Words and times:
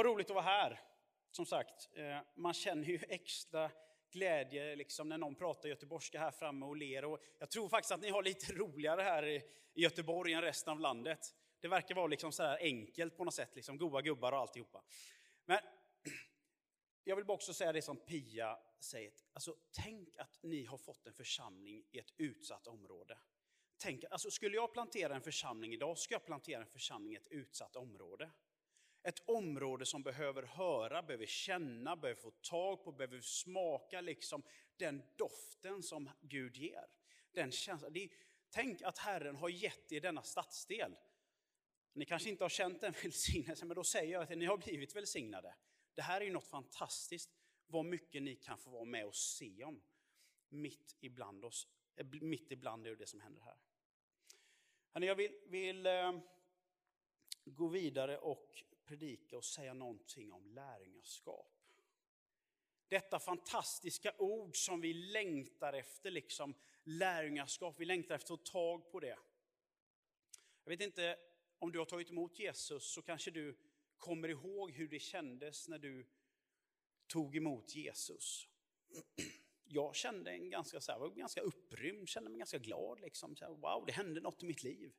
vad 0.00 0.06
roligt 0.06 0.30
att 0.30 0.34
vara 0.34 0.44
här. 0.44 0.80
Som 1.30 1.46
sagt, 1.46 1.88
eh, 1.96 2.18
man 2.34 2.54
känner 2.54 2.84
ju 2.84 3.00
extra 3.08 3.70
glädje 4.10 4.76
liksom 4.76 5.08
när 5.08 5.18
någon 5.18 5.34
pratar 5.34 5.68
göteborgska 5.68 6.18
här 6.18 6.30
framme 6.30 6.66
och 6.66 6.76
ler. 6.76 7.04
Och 7.04 7.20
jag 7.38 7.50
tror 7.50 7.68
faktiskt 7.68 7.92
att 7.92 8.00
ni 8.00 8.10
har 8.10 8.22
lite 8.22 8.52
roligare 8.52 9.02
här 9.02 9.26
i 9.26 9.42
Göteborg 9.74 10.32
än 10.32 10.42
resten 10.42 10.72
av 10.72 10.80
landet. 10.80 11.34
Det 11.60 11.68
verkar 11.68 11.94
vara 11.94 12.06
liksom 12.06 12.32
så 12.32 12.42
enkelt 12.42 13.16
på 13.16 13.24
något 13.24 13.34
sätt, 13.34 13.56
liksom 13.56 13.78
goa 13.78 14.02
gubbar 14.02 14.32
och 14.32 14.38
alltihopa. 14.38 14.82
Men 15.44 15.58
jag 17.04 17.16
vill 17.16 17.24
bara 17.24 17.34
också 17.34 17.54
säga 17.54 17.72
det 17.72 17.82
som 17.82 17.96
Pia 17.96 18.58
säger. 18.80 19.12
Alltså, 19.32 19.56
tänk 19.70 20.16
att 20.16 20.38
ni 20.42 20.64
har 20.64 20.78
fått 20.78 21.06
en 21.06 21.14
församling 21.14 21.84
i 21.90 21.98
ett 21.98 22.12
utsatt 22.16 22.66
område. 22.66 23.18
Tänk, 23.76 24.04
alltså, 24.10 24.30
skulle 24.30 24.56
jag 24.56 24.72
plantera 24.72 25.14
en 25.14 25.22
församling 25.22 25.72
idag, 25.72 25.98
skulle 25.98 26.14
jag 26.14 26.26
plantera 26.26 26.60
en 26.60 26.70
församling 26.70 27.12
i 27.12 27.16
ett 27.16 27.28
utsatt 27.30 27.76
område. 27.76 28.30
Ett 29.02 29.28
område 29.28 29.86
som 29.86 30.02
behöver 30.02 30.42
höra, 30.42 31.02
behöver 31.02 31.26
känna, 31.26 31.96
behöver 31.96 32.20
få 32.20 32.30
tag 32.30 32.84
på, 32.84 32.92
behöver 32.92 33.20
smaka 33.20 34.00
liksom 34.00 34.42
den 34.76 35.02
doften 35.16 35.82
som 35.82 36.10
Gud 36.20 36.56
ger. 36.56 36.86
Den 37.32 37.52
känslan. 37.52 38.08
tänk 38.50 38.82
att 38.82 38.98
Herren 38.98 39.36
har 39.36 39.48
gett 39.48 39.92
er 39.92 40.00
denna 40.00 40.22
stadsdel. 40.22 40.96
Ni 41.92 42.04
kanske 42.04 42.28
inte 42.28 42.44
har 42.44 42.48
känt 42.48 42.80
den 42.80 42.94
välsignelsen, 43.02 43.68
men 43.68 43.74
då 43.74 43.84
säger 43.84 44.12
jag 44.12 44.22
att 44.22 44.38
ni 44.38 44.46
har 44.46 44.56
blivit 44.56 44.96
välsignade. 44.96 45.54
Det 45.94 46.02
här 46.02 46.20
är 46.20 46.24
ju 46.24 46.30
något 46.30 46.46
fantastiskt, 46.46 47.30
vad 47.66 47.84
mycket 47.84 48.22
ni 48.22 48.36
kan 48.36 48.58
få 48.58 48.70
vara 48.70 48.84
med 48.84 49.06
och 49.06 49.16
se 49.16 49.64
om 49.64 49.82
mitt 50.48 50.96
ibland, 51.00 51.44
oss, 51.44 51.68
mitt 52.20 52.52
ibland 52.52 52.84
det 52.84 53.06
som 53.06 53.20
händer 53.20 53.42
här. 53.42 53.56
Jag 55.06 55.14
vill, 55.14 55.32
vill 55.46 55.86
eh, 55.86 56.18
gå 57.44 57.68
vidare 57.68 58.18
och 58.18 58.64
predika 58.90 59.36
och 59.36 59.44
säga 59.44 59.74
någonting 59.74 60.32
om 60.32 60.46
lärjungaskap. 60.46 61.46
Detta 62.88 63.18
fantastiska 63.18 64.14
ord 64.18 64.56
som 64.56 64.80
vi 64.80 64.92
längtar 64.94 65.72
efter, 65.72 66.10
liksom 66.10 66.54
lärjungaskap, 66.82 67.74
vi 67.78 67.84
längtar 67.84 68.14
efter 68.14 68.34
att 68.34 68.44
ta 68.44 68.52
tag 68.52 68.90
på 68.90 69.00
det. 69.00 69.18
Jag 70.64 70.70
vet 70.70 70.80
inte 70.80 71.16
om 71.58 71.72
du 71.72 71.78
har 71.78 71.86
tagit 71.86 72.10
emot 72.10 72.38
Jesus 72.38 72.92
så 72.92 73.02
kanske 73.02 73.30
du 73.30 73.58
kommer 73.96 74.28
ihåg 74.28 74.70
hur 74.72 74.88
det 74.88 74.98
kändes 74.98 75.68
när 75.68 75.78
du 75.78 76.06
tog 77.06 77.36
emot 77.36 77.74
Jesus. 77.74 78.48
Jag 79.64 79.96
kände 79.96 80.30
en 80.30 80.50
ganska, 80.50 80.80
så 80.80 80.92
här, 80.92 80.98
var 80.98 81.10
ganska 81.10 81.40
upprymd, 81.40 82.08
kände 82.08 82.30
mig 82.30 82.38
ganska 82.38 82.58
glad. 82.58 83.00
Liksom. 83.00 83.36
Så 83.36 83.44
här, 83.44 83.52
wow, 83.52 83.86
det 83.86 83.92
hände 83.92 84.20
något 84.20 84.42
i 84.42 84.46
mitt 84.46 84.62
liv. 84.62 84.92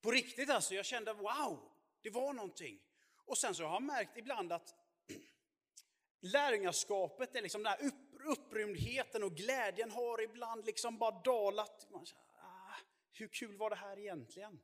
På 0.00 0.10
riktigt 0.10 0.50
alltså, 0.50 0.74
jag 0.74 0.86
kände 0.86 1.12
wow, 1.12 1.73
det 2.04 2.10
var 2.10 2.32
någonting. 2.32 2.80
Och 3.26 3.38
sen 3.38 3.54
så 3.54 3.64
har 3.64 3.72
jag 3.72 3.82
märkt 3.82 4.16
ibland 4.16 4.52
att 4.52 4.74
lärjungaskapet, 6.20 7.34
liksom 7.34 7.62
den 7.62 7.72
här 7.72 7.90
upprymdheten 8.24 9.22
och 9.22 9.32
glädjen 9.32 9.90
har 9.90 10.22
ibland 10.22 10.66
liksom 10.66 10.98
bara 10.98 11.22
dalat. 11.22 11.86
Man 11.90 12.06
säger, 12.06 12.22
ah, 12.40 12.76
hur 13.12 13.28
kul 13.28 13.56
var 13.56 13.70
det 13.70 13.76
här 13.76 13.98
egentligen? 13.98 14.60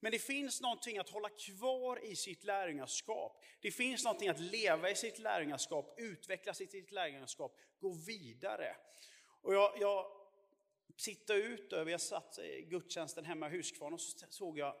Men 0.00 0.12
det 0.12 0.18
finns 0.18 0.60
någonting 0.60 0.98
att 0.98 1.10
hålla 1.10 1.28
kvar 1.28 2.04
i 2.04 2.16
sitt 2.16 2.44
lärjungaskap. 2.44 3.42
Det 3.60 3.70
finns 3.70 4.04
någonting 4.04 4.28
att 4.28 4.40
leva 4.40 4.90
i 4.90 4.94
sitt 4.94 5.18
lärjungaskap, 5.18 5.94
utvecklas 5.98 6.60
i 6.60 6.66
sitt 6.66 6.92
lärjungaskap, 6.92 7.56
gå 7.80 7.92
vidare. 7.92 8.76
Och 9.42 9.54
jag, 9.54 9.78
jag 9.80 10.06
tittade 10.96 11.38
ut 11.38 11.72
över, 11.72 11.90
jag 11.90 12.00
satt 12.00 12.38
i 12.38 12.62
gudstjänsten 12.62 13.24
hemma 13.24 13.46
i 13.46 13.50
Huskvarna 13.50 13.94
och 13.94 14.00
så 14.00 14.26
såg 14.30 14.58
jag 14.58 14.76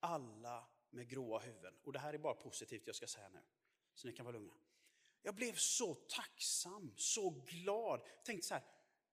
alla 0.00 0.64
med 0.92 1.08
gråa 1.08 1.38
huvuden. 1.38 1.74
Och 1.84 1.92
det 1.92 1.98
här 1.98 2.14
är 2.14 2.18
bara 2.18 2.34
positivt 2.34 2.86
jag 2.86 2.96
ska 2.96 3.06
säga 3.06 3.28
nu, 3.28 3.40
så 3.94 4.06
ni 4.06 4.12
kan 4.12 4.26
vara 4.26 4.36
lugna. 4.36 4.54
Jag 5.22 5.34
blev 5.34 5.54
så 5.54 5.94
tacksam, 5.94 6.94
så 6.96 7.30
glad. 7.30 8.00
Jag 8.16 8.24
tänkte 8.24 8.48
så 8.48 8.54
här, 8.54 8.64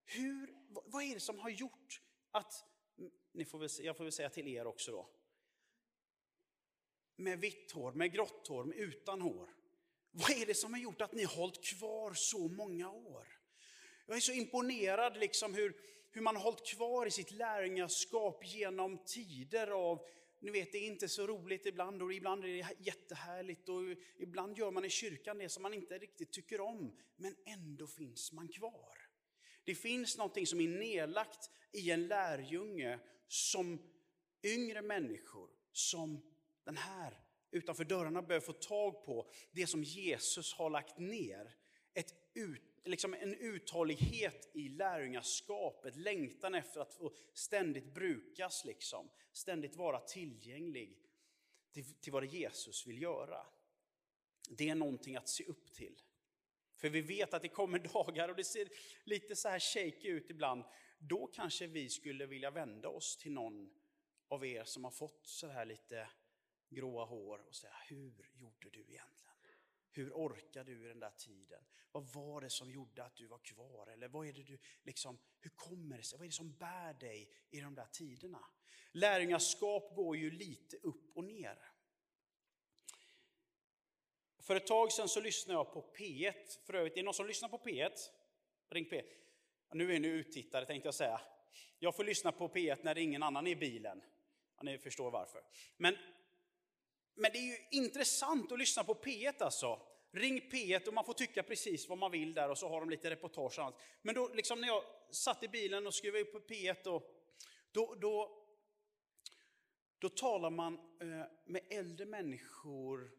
hur, 0.05 0.53
vad 0.69 1.03
är 1.03 1.13
det 1.13 1.19
som 1.19 1.39
har 1.39 1.49
gjort 1.49 2.01
att 2.31 2.65
ni 3.31 3.45
får 3.45 3.59
väl, 3.59 3.69
jag 3.79 3.97
får 3.97 4.03
väl 4.03 4.13
säga 4.13 4.29
till 4.29 4.47
er 4.47 4.67
också 4.67 4.91
då. 4.91 5.09
Med 7.15 7.39
vitt 7.39 7.71
hår, 7.71 7.91
med 7.91 8.13
grått 8.13 8.47
hår, 8.47 8.63
med 8.63 8.77
utan 8.77 9.21
hår. 9.21 9.55
Vad 10.11 10.31
är 10.31 10.45
det 10.45 10.53
som 10.53 10.73
har 10.73 10.79
gjort 10.79 11.01
att 11.01 11.13
ni 11.13 11.23
har 11.23 11.35
hållit 11.35 11.63
kvar 11.63 12.13
så 12.13 12.47
många 12.47 12.91
år? 12.91 13.27
Jag 14.05 14.17
är 14.17 14.21
så 14.21 14.31
imponerad 14.31 15.17
liksom 15.17 15.53
hur, 15.53 15.81
hur 16.11 16.21
man 16.21 16.35
har 16.35 16.43
hållit 16.43 16.67
kvar 16.67 17.05
i 17.05 17.11
sitt 17.11 17.31
lärjungaskap 17.31 18.45
genom 18.45 19.05
tider 19.05 19.67
av, 19.67 20.07
ni 20.39 20.51
vet 20.51 20.71
det 20.71 20.77
är 20.77 20.87
inte 20.87 21.09
så 21.09 21.27
roligt 21.27 21.65
ibland 21.65 22.01
och 22.01 22.13
ibland 22.13 22.43
är 22.43 22.47
det 22.47 22.75
jättehärligt 22.79 23.69
och 23.69 23.81
ibland 24.17 24.57
gör 24.57 24.71
man 24.71 24.85
i 24.85 24.89
kyrkan 24.89 25.37
det 25.37 25.49
som 25.49 25.63
man 25.63 25.73
inte 25.73 25.97
riktigt 25.97 26.31
tycker 26.31 26.61
om, 26.61 26.97
men 27.15 27.35
ändå 27.45 27.87
finns 27.87 28.31
man 28.31 28.47
kvar. 28.47 29.09
Det 29.63 29.75
finns 29.75 30.17
någonting 30.17 30.47
som 30.47 30.61
är 30.61 30.67
nedlagt 30.67 31.49
i 31.71 31.91
en 31.91 32.07
lärjunge 32.07 32.99
som 33.27 33.81
yngre 34.43 34.81
människor, 34.81 35.49
som 35.71 36.21
den 36.63 36.77
här 36.77 37.23
utanför 37.51 37.83
dörrarna 37.83 38.21
behöver 38.21 38.45
få 38.45 38.53
tag 38.53 39.05
på. 39.05 39.31
Det 39.51 39.67
som 39.67 39.83
Jesus 39.83 40.53
har 40.53 40.69
lagt 40.69 40.99
ner. 40.99 41.55
Ett 41.93 42.13
ut, 42.33 42.68
liksom 42.85 43.13
en 43.13 43.33
uthållighet 43.33 44.49
i 44.53 44.69
lärjungaskapet, 44.69 45.95
längtan 45.95 46.55
efter 46.55 46.81
att 46.81 46.93
få 46.93 47.13
ständigt 47.33 47.93
brukas, 47.93 48.65
liksom. 48.65 49.09
ständigt 49.31 49.75
vara 49.75 49.99
tillgänglig 49.99 50.97
till, 51.71 51.93
till 51.93 52.13
vad 52.13 52.25
Jesus 52.25 52.87
vill 52.87 53.01
göra. 53.01 53.45
Det 54.49 54.69
är 54.69 54.75
någonting 54.75 55.15
att 55.15 55.29
se 55.29 55.43
upp 55.43 55.73
till. 55.73 56.01
För 56.75 56.89
vi 56.89 57.01
vet 57.01 57.33
att 57.33 57.41
det 57.41 57.49
kommer 57.49 57.79
dagar 57.93 58.29
och 58.29 58.35
det 58.35 58.43
ser 58.43 58.69
lite 59.03 59.35
så 59.35 59.49
här 59.49 59.59
shaky 59.59 60.07
ut 60.07 60.29
ibland. 60.29 60.63
Då 60.97 61.27
kanske 61.27 61.67
vi 61.67 61.89
skulle 61.89 62.25
vilja 62.25 62.51
vända 62.51 62.89
oss 62.89 63.17
till 63.17 63.31
någon 63.31 63.69
av 64.27 64.45
er 64.45 64.63
som 64.63 64.83
har 64.83 64.91
fått 64.91 65.25
så 65.25 65.47
här 65.47 65.65
lite 65.65 66.09
gråa 66.69 67.05
hår 67.05 67.45
och 67.47 67.55
säga, 67.55 67.75
hur 67.87 68.29
gjorde 68.33 68.69
du 68.69 68.79
egentligen? 68.79 69.28
Hur 69.91 70.11
orkade 70.11 70.75
du 70.75 70.85
i 70.85 70.87
den 70.87 70.99
där 70.99 71.11
tiden? 71.17 71.63
Vad 71.91 72.03
var 72.13 72.41
det 72.41 72.49
som 72.49 72.71
gjorde 72.71 73.03
att 73.03 73.15
du 73.15 73.27
var 73.27 73.37
kvar? 73.37 73.87
Eller 73.87 74.07
vad 74.07 74.27
är 74.27 74.33
det 74.33 74.43
du, 74.43 74.57
liksom, 74.83 75.19
hur 75.39 75.49
kommer 75.49 75.97
det 75.97 76.03
sig? 76.03 76.17
Vad 76.17 76.25
är 76.25 76.29
det 76.29 76.35
som 76.35 76.53
bär 76.53 76.93
dig 76.93 77.29
i 77.49 77.59
de 77.59 77.75
där 77.75 77.87
tiderna? 77.91 78.45
Lärjungaskap 78.91 79.95
går 79.95 80.17
ju 80.17 80.31
lite 80.31 80.77
upp 80.77 81.17
och 81.17 81.23
ner. 81.23 81.71
För 84.39 84.55
ett 84.55 84.67
tag 84.67 84.91
sedan 84.91 85.09
så 85.09 85.21
lyssnade 85.21 85.59
jag 85.59 85.73
på 85.73 85.93
P1. 85.97 86.65
För 86.65 86.73
övrigt, 86.73 86.93
är 86.93 86.97
det 86.97 87.03
någon 87.03 87.13
som 87.13 87.27
lyssnar 87.27 87.49
på 87.49 87.57
P1? 87.57 87.91
Ring 88.69 88.85
P1. 88.85 89.03
Nu 89.73 89.95
är 89.95 89.99
ni 89.99 90.07
uttittare 90.07 90.65
tänkte 90.65 90.87
jag 90.87 90.95
säga. 90.95 91.21
Jag 91.79 91.95
får 91.95 92.03
lyssna 92.03 92.31
på 92.31 92.47
P1 92.47 92.79
när 92.83 92.97
ingen 92.97 93.23
annan 93.23 93.47
är 93.47 93.51
i 93.51 93.55
bilen. 93.55 94.01
Ja, 94.57 94.63
ni 94.63 94.77
förstår 94.77 95.11
varför. 95.11 95.41
Men, 95.77 95.97
men 97.19 97.31
det 97.31 97.37
är 97.37 97.43
ju 97.43 97.57
intressant 97.71 98.51
att 98.51 98.59
lyssna 98.59 98.83
på 98.83 98.93
P1 98.93 99.43
alltså. 99.43 99.81
Ring 100.11 100.49
P1 100.51 100.87
och 100.87 100.93
man 100.93 101.05
får 101.05 101.13
tycka 101.13 101.43
precis 101.43 101.89
vad 101.89 101.97
man 101.97 102.11
vill 102.11 102.33
där 102.33 102.49
och 102.49 102.57
så 102.57 102.69
har 102.69 102.79
de 102.79 102.89
lite 102.89 103.09
reportage 103.09 103.59
och 103.59 103.65
annat. 103.65 103.79
Men 104.01 104.15
då, 104.15 104.29
liksom 104.33 104.61
när 104.61 104.67
jag 104.67 104.83
satt 105.11 105.43
i 105.43 105.47
bilen 105.47 105.87
och 105.87 105.93
skruvade 105.93 106.21
upp 106.21 106.31
på 106.31 106.39
P1 106.39 106.87
och, 106.87 107.03
då, 107.71 107.95
då, 107.95 108.45
då 109.99 110.09
talar 110.09 110.49
man 110.49 110.73
eh, 110.73 111.25
med 111.45 111.61
äldre 111.69 112.05
människor 112.05 113.11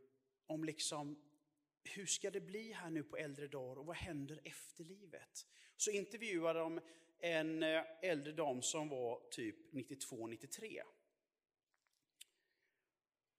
om 0.47 0.65
liksom, 0.65 1.23
hur 1.85 2.07
ska 2.07 2.31
det 2.31 2.41
bli 2.41 2.73
här 2.73 2.91
nu 2.91 3.03
på 3.03 3.17
äldre 3.17 3.49
dagar 3.49 3.79
och 3.79 3.87
vad 3.87 3.97
händer 3.97 4.41
efter 4.45 4.85
livet? 4.85 5.47
Så 5.77 5.91
intervjuade 5.91 6.59
de 6.59 6.81
en 7.19 7.63
eh, 7.63 7.83
äldre 8.03 8.33
dam 8.33 8.63
som 8.63 8.89
var 8.89 9.21
typ 9.31 9.73
92-93. 9.73 10.81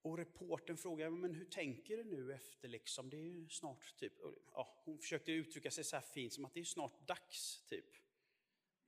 Och 0.01 0.17
reporten 0.17 0.77
frågade, 0.77 1.11
men 1.11 1.35
hur 1.35 1.45
tänker 1.45 1.97
du 1.97 2.03
nu 2.03 2.33
efter 2.33 2.67
liksom, 2.67 3.09
det 3.09 3.17
är 3.17 3.29
ju 3.29 3.49
snart 3.49 3.95
typ, 3.97 4.13
ja, 4.53 4.81
hon 4.85 4.97
försökte 4.97 5.31
uttrycka 5.31 5.71
sig 5.71 5.83
så 5.83 5.95
här 5.95 6.03
fint 6.03 6.33
som 6.33 6.45
att 6.45 6.53
det 6.53 6.59
är 6.59 6.63
snart 6.63 7.07
dags 7.07 7.65
typ. 7.65 7.95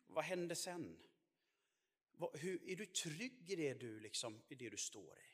Vad 0.07 0.23
händer 0.23 0.55
sen? 0.55 0.97
Hur, 2.33 2.69
är 2.69 2.75
du 2.75 2.85
trygg 2.85 3.51
i 3.51 3.55
det 3.55 3.73
du, 3.73 3.99
liksom, 3.99 4.41
i 4.47 4.55
det 4.55 4.69
du 4.69 4.77
står 4.77 5.19
i? 5.19 5.33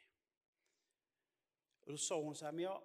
Och 1.81 1.91
då 1.91 1.97
sa 1.97 2.21
hon 2.21 2.35
så 2.35 2.45
här, 2.45 2.51
men 2.51 2.63
jag, 2.63 2.83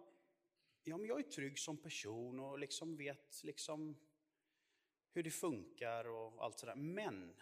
ja, 0.82 0.96
men 0.96 1.06
jag 1.06 1.18
är 1.18 1.22
trygg 1.22 1.58
som 1.58 1.76
person 1.76 2.40
och 2.40 2.58
liksom 2.58 2.96
vet 2.96 3.44
liksom 3.44 3.96
hur 5.12 5.22
det 5.22 5.30
funkar 5.30 6.04
och 6.04 6.44
allt 6.44 6.58
sådär. 6.58 6.76
Men 6.76 7.34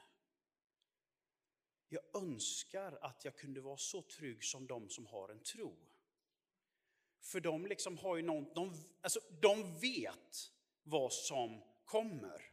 jag 1.93 2.23
önskar 2.23 2.99
att 3.01 3.25
jag 3.25 3.37
kunde 3.37 3.61
vara 3.61 3.77
så 3.77 4.03
trygg 4.03 4.45
som 4.45 4.67
de 4.67 4.89
som 4.89 5.07
har 5.07 5.29
en 5.29 5.43
tro. 5.43 5.77
För 7.21 7.41
de 7.41 7.67
liksom 7.67 7.99
har 7.99 8.17
ju 8.17 8.23
någon, 8.23 8.55
de, 8.55 8.75
alltså, 9.01 9.21
de 9.41 9.79
vet 9.79 10.53
vad 10.83 11.13
som 11.13 11.63
kommer. 11.85 12.53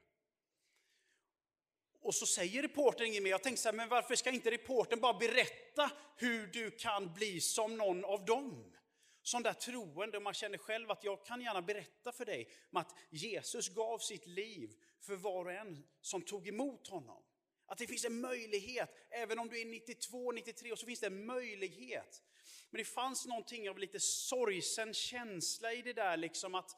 Och 2.02 2.16
så 2.16 2.26
säger 2.26 2.62
reportern 2.62 3.08
inget 3.08 3.24
mer. 3.24 3.30
Jag 3.30 3.44
tänkte 3.44 3.62
så 3.62 3.70
här, 3.70 3.76
men 3.76 3.90
varför 3.90 4.16
ska 4.16 4.30
inte 4.30 4.52
reportern 4.52 5.00
bara 5.00 5.20
berätta 5.20 5.92
hur 6.18 6.48
du 6.48 6.72
kan 6.72 7.14
bli 7.14 7.42
som 7.42 7.78
någon 7.78 8.06
av 8.06 8.26
dem? 8.26 8.76
Sån 9.22 9.44
där 9.44 9.54
troende, 9.54 10.18
och 10.18 10.24
man 10.24 10.34
känner 10.34 10.58
själv 10.58 10.92
att 10.92 11.04
jag 11.04 11.26
kan 11.26 11.42
gärna 11.42 11.62
berätta 11.62 12.12
för 12.12 12.26
dig 12.26 12.50
om 12.72 12.78
att 12.78 12.96
Jesus 13.10 13.70
gav 13.70 13.98
sitt 14.00 14.28
liv 14.28 14.76
för 15.00 15.16
var 15.16 15.46
och 15.46 15.52
en 15.52 15.84
som 16.02 16.22
tog 16.22 16.48
emot 16.48 16.88
honom. 16.88 17.24
Att 17.70 17.78
det 17.78 17.88
finns 17.88 18.06
en 18.06 18.22
möjlighet, 18.22 18.90
även 19.10 19.40
om 19.40 19.50
du 19.50 19.62
är 19.62 19.66
92, 19.66 20.32
93, 20.32 20.76
så 20.78 20.86
finns 20.86 21.00
det 21.00 21.08
en 21.08 21.26
möjlighet. 21.26 22.24
Men 22.70 22.80
det 22.80 22.86
fanns 22.86 23.26
någonting 23.26 23.70
av 23.70 23.80
lite 23.80 24.00
sorgsen 24.00 24.94
känsla 24.94 25.74
i 25.74 25.82
det 25.82 25.94
där, 25.94 26.18
liksom 26.18 26.56
att 26.56 26.78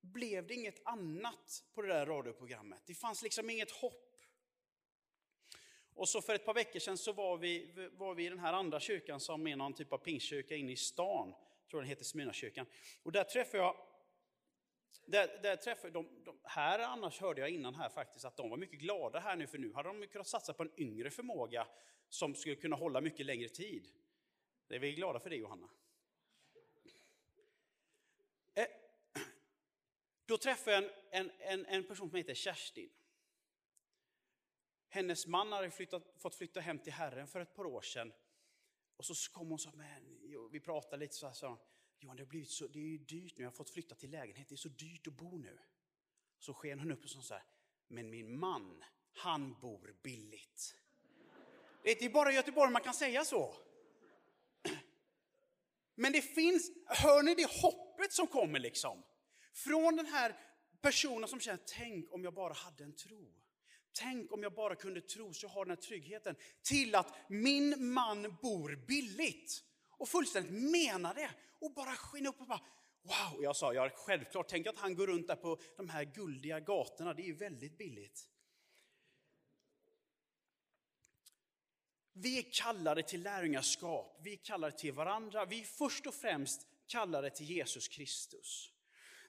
blev 0.00 0.46
det 0.46 0.54
inget 0.54 0.86
annat 0.86 1.64
på 1.74 1.82
det 1.82 1.88
där 1.88 2.06
radioprogrammet? 2.06 2.82
Det 2.86 2.94
fanns 2.94 3.22
liksom 3.22 3.50
inget 3.50 3.70
hopp. 3.70 4.16
Och 5.94 6.08
så 6.08 6.22
för 6.22 6.34
ett 6.34 6.44
par 6.44 6.54
veckor 6.54 6.80
sedan 6.80 6.98
så 6.98 7.12
var 7.12 7.36
vi, 7.36 7.72
var 7.92 8.14
vi 8.14 8.26
i 8.26 8.28
den 8.28 8.38
här 8.38 8.52
andra 8.52 8.80
kyrkan 8.80 9.20
som 9.20 9.46
är 9.46 9.56
någon 9.56 9.74
typ 9.74 9.92
av 9.92 9.98
pingstkyrka 9.98 10.56
inne 10.56 10.72
i 10.72 10.76
stan. 10.76 11.28
Jag 11.30 11.70
tror 11.70 11.80
den 11.80 11.88
heter 11.88 12.04
Smyrnakyrkan. 12.04 12.66
Och 13.02 13.12
där 13.12 13.24
träffade 13.24 13.62
jag 13.62 13.76
där, 15.10 15.38
där 15.42 15.56
träffade 15.56 15.92
de, 15.92 16.24
de, 16.24 16.38
här 16.44 16.78
annars 16.78 17.20
hörde 17.20 17.40
jag 17.40 17.50
innan 17.50 17.74
här 17.74 17.88
faktiskt 17.88 18.24
att 18.24 18.36
de 18.36 18.50
var 18.50 18.56
mycket 18.56 18.78
glada 18.78 19.18
här 19.18 19.36
nu 19.36 19.46
för 19.46 19.58
nu 19.58 19.72
hade 19.72 19.88
de 19.88 20.06
kunnat 20.06 20.26
satsa 20.26 20.52
på 20.52 20.62
en 20.62 20.72
yngre 20.76 21.10
förmåga 21.10 21.66
som 22.08 22.34
skulle 22.34 22.54
kunna 22.54 22.76
hålla 22.76 23.00
mycket 23.00 23.26
längre 23.26 23.48
tid. 23.48 23.88
Det 24.68 24.74
är 24.74 24.78
vi 24.78 24.92
glada 24.92 25.20
för 25.20 25.30
det 25.30 25.36
Johanna. 25.36 25.68
Eh, 28.54 28.66
då 30.26 30.38
träffade 30.38 30.76
jag 30.76 30.90
en, 31.10 31.30
en, 31.38 31.66
en 31.66 31.84
person 31.84 32.10
som 32.10 32.16
heter 32.16 32.34
Kerstin. 32.34 32.90
Hennes 34.88 35.26
man 35.26 35.52
hade 35.52 35.70
flyttat, 35.70 36.02
fått 36.16 36.34
flytta 36.34 36.60
hem 36.60 36.78
till 36.78 36.92
Herren 36.92 37.28
för 37.28 37.40
ett 37.40 37.54
par 37.54 37.66
år 37.66 37.80
sedan. 37.80 38.12
Och 38.96 39.06
så 39.06 39.32
kom 39.32 39.46
hon 39.46 39.54
och 39.54 39.60
sa, 39.60 39.70
vi 40.50 40.60
pratade 40.60 40.96
lite 40.96 41.14
så 41.14 41.26
här, 41.26 41.34
så 41.34 41.58
Johan, 42.00 42.16
det, 42.16 42.22
har 42.22 42.28
blivit 42.28 42.50
så, 42.50 42.66
det 42.66 42.78
är 42.78 42.84
ju 42.84 42.98
dyrt 42.98 43.38
nu, 43.38 43.44
jag 43.44 43.50
har 43.50 43.56
fått 43.56 43.70
flytta 43.70 43.94
till 43.94 44.10
lägenhet, 44.10 44.48
det 44.48 44.54
är 44.54 44.56
så 44.56 44.68
dyrt 44.68 45.06
att 45.06 45.12
bo 45.12 45.38
nu. 45.38 45.58
Så 46.38 46.54
sken 46.54 46.78
hon 46.78 46.92
upp 46.92 47.04
och 47.04 47.10
sa 47.10 47.22
så 47.22 47.34
här, 47.34 47.44
men 47.88 48.10
min 48.10 48.38
man, 48.38 48.84
han 49.14 49.60
bor 49.60 49.96
billigt. 50.02 50.74
Det 51.82 51.90
är 51.90 52.02
inte 52.02 52.08
bara 52.08 52.32
i 52.32 52.34
Göteborg 52.34 52.72
man 52.72 52.82
kan 52.82 52.94
säga 52.94 53.24
så. 53.24 53.56
Men 55.94 56.12
det 56.12 56.22
finns, 56.22 56.70
hör 56.86 57.22
ni 57.22 57.34
det 57.34 57.50
hoppet 57.62 58.12
som 58.12 58.26
kommer 58.26 58.58
liksom? 58.58 59.02
Från 59.52 59.96
den 59.96 60.06
här 60.06 60.36
personen 60.80 61.28
som 61.28 61.40
känner, 61.40 61.60
tänk 61.66 62.12
om 62.12 62.24
jag 62.24 62.34
bara 62.34 62.52
hade 62.52 62.84
en 62.84 62.96
tro. 62.96 63.34
Tänk 63.92 64.32
om 64.32 64.42
jag 64.42 64.54
bara 64.54 64.74
kunde 64.74 65.00
tro 65.00 65.34
så 65.34 65.44
jag 65.44 65.50
har 65.50 65.64
den 65.64 65.70
här 65.76 65.82
tryggheten. 65.82 66.36
Till 66.62 66.94
att 66.94 67.14
min 67.28 67.92
man 67.92 68.36
bor 68.42 68.86
billigt. 68.86 69.64
Och 70.00 70.08
fullständigt 70.08 70.70
menar 70.70 71.14
det. 71.14 71.30
Och 71.58 71.72
bara 71.72 71.96
skina 71.96 72.28
upp 72.28 72.40
och 72.40 72.46
bara, 72.46 72.60
wow. 73.02 73.42
Jag 73.42 73.56
sa, 73.56 73.74
ja 73.74 73.90
självklart, 73.94 74.48
tänk 74.48 74.66
att 74.66 74.78
han 74.78 74.94
går 74.94 75.06
runt 75.06 75.26
där 75.26 75.36
på 75.36 75.60
de 75.76 75.88
här 75.88 76.04
guldiga 76.04 76.60
gatorna, 76.60 77.14
det 77.14 77.22
är 77.22 77.26
ju 77.26 77.34
väldigt 77.34 77.78
billigt. 77.78 78.28
Vi 82.12 82.38
är 82.38 82.52
kallade 82.52 83.02
till 83.02 83.22
lärjungaskap, 83.22 84.20
vi 84.22 84.32
är 84.32 84.36
kallade 84.36 84.78
till 84.78 84.92
varandra, 84.92 85.44
vi 85.44 85.60
är 85.60 85.64
först 85.64 86.06
och 86.06 86.14
främst 86.14 86.66
kallade 86.86 87.30
till 87.30 87.50
Jesus 87.50 87.88
Kristus. 87.88 88.72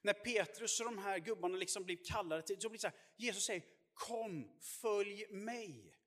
När 0.02 0.14
Petrus 0.14 0.80
och 0.80 0.86
de 0.86 0.98
här 0.98 1.20
gubbarna 1.20 1.58
liksom 1.58 1.84
blir 1.84 2.00
kallade 2.06 2.42
till, 2.42 2.62
så 2.62 2.70
blir 2.70 2.78
det 2.78 2.82
så 2.82 2.88
här, 2.88 2.98
Jesus 3.18 3.44
säger, 3.44 3.64
kom, 3.94 4.60
följ 4.62 5.28
mig. 5.32 5.98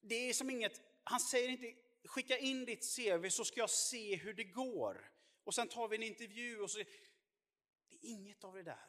Det 0.00 0.14
är 0.14 0.32
som 0.32 0.50
inget, 0.50 0.80
han 1.04 1.20
säger 1.20 1.48
inte, 1.48 1.87
skicka 2.08 2.38
in 2.38 2.64
ditt 2.64 2.96
CV 2.96 3.28
så 3.28 3.44
ska 3.44 3.60
jag 3.60 3.70
se 3.70 4.16
hur 4.16 4.34
det 4.34 4.44
går. 4.44 5.10
Och 5.44 5.54
sen 5.54 5.68
tar 5.68 5.88
vi 5.88 5.96
en 5.96 6.02
intervju 6.02 6.60
och 6.60 6.70
så. 6.70 6.78
Det 6.78 6.84
är 7.94 8.10
inget 8.10 8.44
av 8.44 8.54
det 8.54 8.62
där. 8.62 8.86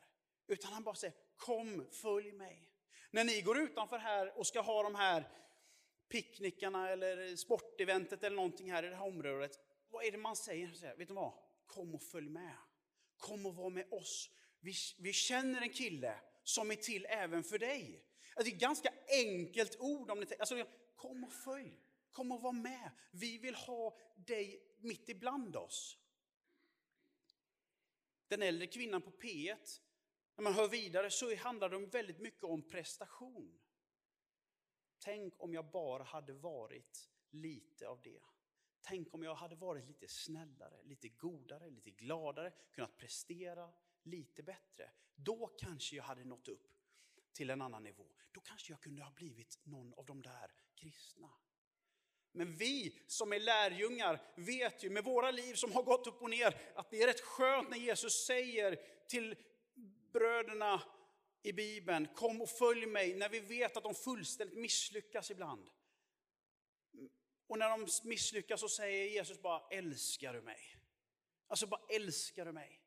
Utan 0.48 0.74
han 0.74 0.84
bara 0.84 0.96
säger, 0.96 1.16
kom, 1.36 1.88
följ 1.92 2.32
mig. 2.32 2.70
När 3.12 3.24
ni 3.24 3.42
går 3.42 3.58
utanför 3.58 3.98
här 3.98 4.38
och 4.38 4.48
ska 4.48 4.62
ha 4.62 4.84
de 4.84 4.96
här 4.96 5.30
picknickarna 6.10 6.90
eller 6.90 7.36
sporteventet 7.36 8.24
eller 8.24 8.36
någonting 8.36 8.72
här 8.72 8.84
i 8.84 8.90
det 8.90 8.96
här 8.96 9.08
området. 9.08 9.60
Vad 9.90 10.06
är 10.06 10.12
det 10.12 10.18
man 10.18 10.36
säger? 10.36 10.96
Vet 10.98 11.08
du 11.08 11.14
vad? 11.14 11.34
Kom 11.66 11.96
och 11.96 12.04
följ 12.04 12.30
med. 12.30 12.56
Kom 13.18 13.46
och 13.46 13.56
var 13.56 13.70
med 13.70 13.94
oss. 13.94 14.30
Vi, 14.60 14.74
vi 14.98 15.14
känner 15.14 15.62
en 15.62 15.70
kille 15.70 16.20
som 16.44 16.72
är 16.72 16.76
till 16.76 17.06
även 17.10 17.44
för 17.44 17.60
dig. 17.60 18.06
Alltså, 18.36 18.44
det 18.44 18.50
är 18.50 18.56
ett 18.56 18.62
ganska 18.62 18.94
enkelt 19.08 19.76
ord. 19.80 20.12
Om 20.12 20.20
ni, 20.20 20.26
alltså, 20.40 20.66
kom 20.96 21.24
och 21.24 21.34
följ. 21.34 21.89
Kom 22.12 22.32
och 22.32 22.42
var 22.42 22.54
med. 22.54 22.92
Vi 23.12 23.38
vill 23.38 23.56
ha 23.56 23.98
dig 24.16 24.64
mitt 24.78 25.10
ibland 25.10 25.56
oss. 25.56 25.98
Den 28.28 28.42
äldre 28.42 28.68
kvinnan 28.68 29.02
på 29.02 29.12
P1, 29.12 29.82
när 30.36 30.44
man 30.44 30.54
hör 30.54 30.68
vidare 30.68 31.12
så 31.12 31.36
handlar 31.36 31.70
det 31.70 31.86
väldigt 31.86 32.20
mycket 32.20 32.44
om 32.44 32.62
prestation. 32.62 33.60
Tänk 35.00 35.34
om 35.38 35.54
jag 35.54 35.72
bara 35.72 36.04
hade 36.04 36.34
varit 36.34 37.10
lite 37.30 37.88
av 37.88 38.02
det. 38.02 38.22
Tänk 38.82 39.14
om 39.14 39.24
jag 39.24 39.36
hade 39.36 39.56
varit 39.56 39.88
lite 39.88 40.08
snällare, 40.08 40.84
lite 40.84 41.10
godare, 41.10 41.70
lite 41.70 41.92
gladare, 41.92 42.54
kunnat 42.72 42.98
prestera 42.98 43.74
lite 44.04 44.44
bättre. 44.44 44.92
Då 45.16 45.48
kanske 45.48 45.96
jag 45.96 46.04
hade 46.04 46.24
nått 46.24 46.48
upp 46.48 46.68
till 47.34 47.50
en 47.50 47.62
annan 47.62 47.84
nivå. 47.84 48.08
Då 48.32 48.42
kanske 48.42 48.74
jag 48.74 48.82
kunde 48.82 49.04
ha 49.04 49.12
blivit 49.12 49.60
någon 49.64 49.94
av 49.94 50.06
de 50.06 50.22
där 50.22 50.52
kristna. 50.76 51.30
Men 52.32 52.56
vi 52.56 53.02
som 53.08 53.34
är 53.34 53.40
lärjungar 53.40 54.22
vet 54.36 54.84
ju 54.84 54.90
med 54.90 55.04
våra 55.04 55.32
liv 55.32 55.54
som 55.54 55.72
har 55.72 55.84
gått 55.84 56.08
upp 56.08 56.22
och 56.22 56.30
ner 56.30 56.58
att 56.76 56.92
det 56.92 57.02
är 57.02 57.08
rätt 57.08 57.22
skönt 57.22 57.70
när 57.70 57.78
Jesus 57.78 58.26
säger 58.26 58.80
till 59.08 59.36
bröderna 60.14 60.82
i 61.44 61.54
Bibeln, 61.54 62.08
kom 62.16 62.42
och 62.42 62.50
följ 62.50 62.86
mig, 62.86 63.16
när 63.16 63.30
vi 63.30 63.40
vet 63.40 63.78
att 63.78 63.84
de 63.84 63.96
fullständigt 63.96 64.58
misslyckas 64.58 65.32
ibland. 65.32 65.70
Och 67.48 67.58
när 67.58 67.70
de 67.70 67.88
misslyckas 68.04 68.60
så 68.60 68.70
säger 68.70 69.10
Jesus 69.10 69.42
bara, 69.42 69.62
älskar 69.72 70.34
du 70.34 70.42
mig? 70.42 70.60
Alltså 71.48 71.68
bara 71.68 71.82
älskar 71.90 72.46
du 72.46 72.52
mig? 72.52 72.82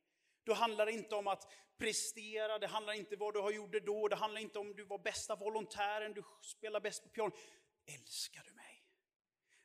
Då 0.45 0.53
handlar 0.53 0.87
det 0.87 0.93
inte 0.93 1.15
om 1.15 1.27
att 1.27 1.53
prestera, 1.79 2.59
det 2.59 2.67
handlar 2.67 2.93
inte 2.93 3.15
om 3.15 3.19
vad 3.19 3.35
du 3.35 3.41
har 3.41 3.51
gjort 3.51 3.73
då, 3.87 4.09
det 4.09 4.17
handlar 4.17 4.41
inte 4.41 4.59
om 4.59 4.77
du 4.77 4.85
var 4.85 4.99
bästa 4.99 5.37
volontären, 5.37 6.13
du 6.13 6.23
spelar 6.43 6.81
bäst 6.81 7.03
på 7.03 7.09
piano. 7.09 7.37
Älskar 7.87 8.43
du 8.45 8.53
mig? 8.53 8.72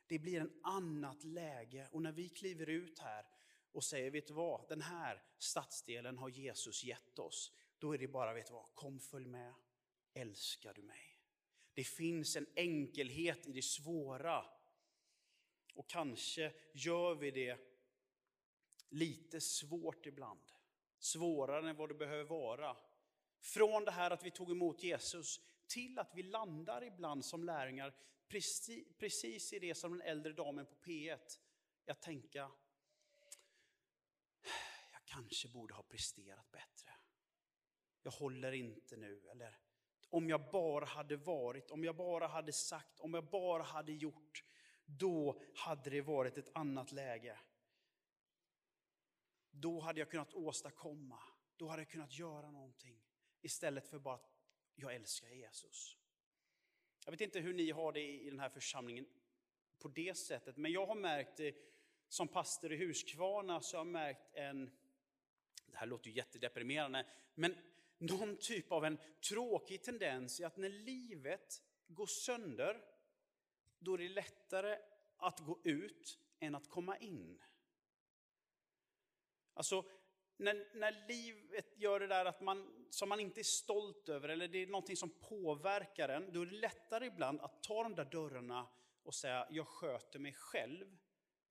Det 0.08 0.18
blir 0.18 0.40
en 0.40 0.60
annat 0.62 1.24
läge 1.24 1.88
och 1.92 2.02
när 2.02 2.12
vi 2.12 2.28
kliver 2.28 2.68
ut 2.68 2.98
här 2.98 3.26
och 3.72 3.84
säger, 3.84 4.10
vet 4.10 4.26
du 4.26 4.34
vad, 4.34 4.68
den 4.68 4.80
här 4.80 5.22
stadsdelen 5.38 6.18
har 6.18 6.28
Jesus 6.28 6.84
gett 6.84 7.18
oss. 7.18 7.52
Då 7.78 7.94
är 7.94 7.98
det 7.98 8.08
bara, 8.08 8.34
vet 8.34 8.46
du 8.46 8.52
vad, 8.52 8.74
kom 8.74 9.00
följ 9.00 9.26
med, 9.26 9.54
älskar 10.14 10.74
du 10.74 10.82
mig? 10.82 11.20
Det 11.74 11.84
finns 11.84 12.36
en 12.36 12.46
enkelhet 12.56 13.46
i 13.46 13.52
det 13.52 13.62
svåra. 13.62 14.44
Och 15.74 15.90
kanske 15.90 16.52
gör 16.72 17.14
vi 17.14 17.30
det 17.30 17.58
lite 18.88 19.40
svårt 19.40 20.06
ibland. 20.06 20.52
Svårare 20.98 21.70
än 21.70 21.76
vad 21.76 21.88
det 21.88 21.94
behöver 21.94 22.24
vara. 22.24 22.76
Från 23.40 23.84
det 23.84 23.90
här 23.90 24.10
att 24.10 24.24
vi 24.24 24.30
tog 24.30 24.50
emot 24.50 24.82
Jesus 24.82 25.40
till 25.66 25.98
att 25.98 26.10
vi 26.14 26.22
landar 26.22 26.84
ibland 26.84 27.24
som 27.24 27.44
lärjungar 27.44 27.94
precis 28.28 29.52
i 29.52 29.58
det 29.58 29.74
som 29.74 29.92
den 29.92 30.02
äldre 30.02 30.32
damen 30.32 30.66
på 30.66 30.74
P1. 30.74 31.38
Jag 31.84 32.00
tänka, 32.00 32.50
jag 34.92 35.04
kanske 35.04 35.48
borde 35.48 35.74
ha 35.74 35.82
presterat 35.82 36.50
bättre. 36.50 36.92
Jag 38.02 38.10
håller 38.10 38.52
inte 38.52 38.96
nu. 38.96 39.28
Eller 39.30 39.58
om 40.10 40.28
jag 40.28 40.50
bara 40.50 40.84
hade 40.84 41.16
varit, 41.16 41.70
om 41.70 41.84
jag 41.84 41.96
bara 41.96 42.26
hade 42.26 42.52
sagt, 42.52 43.00
om 43.00 43.14
jag 43.14 43.24
bara 43.24 43.62
hade 43.62 43.92
gjort. 43.92 44.44
Då 44.84 45.42
hade 45.54 45.90
det 45.90 46.00
varit 46.00 46.38
ett 46.38 46.50
annat 46.54 46.92
läge. 46.92 47.38
Då 49.50 49.80
hade 49.80 50.00
jag 50.00 50.10
kunnat 50.10 50.34
åstadkomma, 50.34 51.22
då 51.56 51.68
hade 51.68 51.82
jag 51.82 51.90
kunnat 51.90 52.18
göra 52.18 52.50
någonting. 52.50 53.02
Istället 53.40 53.88
för 53.88 53.98
bara 53.98 54.14
att 54.14 54.30
jag 54.74 54.94
älskar 54.94 55.28
Jesus. 55.28 55.97
Jag 57.08 57.12
vet 57.12 57.20
inte 57.20 57.40
hur 57.40 57.54
ni 57.54 57.70
har 57.70 57.92
det 57.92 58.00
i 58.00 58.30
den 58.30 58.40
här 58.40 58.48
församlingen 58.48 59.06
på 59.78 59.88
det 59.88 60.18
sättet, 60.18 60.56
men 60.56 60.72
jag 60.72 60.86
har 60.86 60.94
märkt 60.94 61.40
eh, 61.40 61.54
som 62.08 62.28
pastor 62.28 62.72
i 62.72 62.76
Huskvarna 62.76 63.60
så 63.60 63.76
har 63.76 63.80
jag 63.80 63.92
märkt 63.92 64.34
en, 64.34 64.70
det 65.66 65.76
här 65.76 65.86
låter 65.86 66.08
ju 66.08 66.16
jättedeprimerande, 66.16 67.06
men 67.34 67.56
någon 67.98 68.36
typ 68.36 68.72
av 68.72 68.84
en 68.84 68.98
tråkig 69.28 69.82
tendens 69.82 70.40
i 70.40 70.44
att 70.44 70.56
när 70.56 70.68
livet 70.68 71.62
går 71.86 72.06
sönder, 72.06 72.84
då 73.78 73.94
är 73.94 73.98
det 73.98 74.08
lättare 74.08 74.78
att 75.16 75.40
gå 75.40 75.58
ut 75.64 76.18
än 76.40 76.54
att 76.54 76.68
komma 76.68 76.98
in. 76.98 77.42
Alltså, 79.54 79.84
när, 80.38 80.66
när 80.74 81.04
livet 81.08 81.78
gör 81.78 82.00
det 82.00 82.06
där 82.06 82.24
att 82.24 82.40
man, 82.40 82.86
som 82.90 83.08
man 83.08 83.20
inte 83.20 83.40
är 83.40 83.44
stolt 83.44 84.08
över, 84.08 84.28
eller 84.28 84.48
det 84.48 84.62
är 84.62 84.66
någonting 84.66 84.96
som 84.96 85.10
påverkar 85.10 86.08
en, 86.08 86.32
då 86.32 86.42
är 86.42 86.46
det 86.46 86.56
lättare 86.56 87.06
ibland 87.06 87.40
att 87.40 87.62
ta 87.62 87.82
de 87.82 87.94
där 87.94 88.04
dörrarna 88.04 88.68
och 89.02 89.14
säga, 89.14 89.46
jag 89.50 89.68
sköter 89.68 90.18
mig 90.18 90.32
själv, 90.32 90.96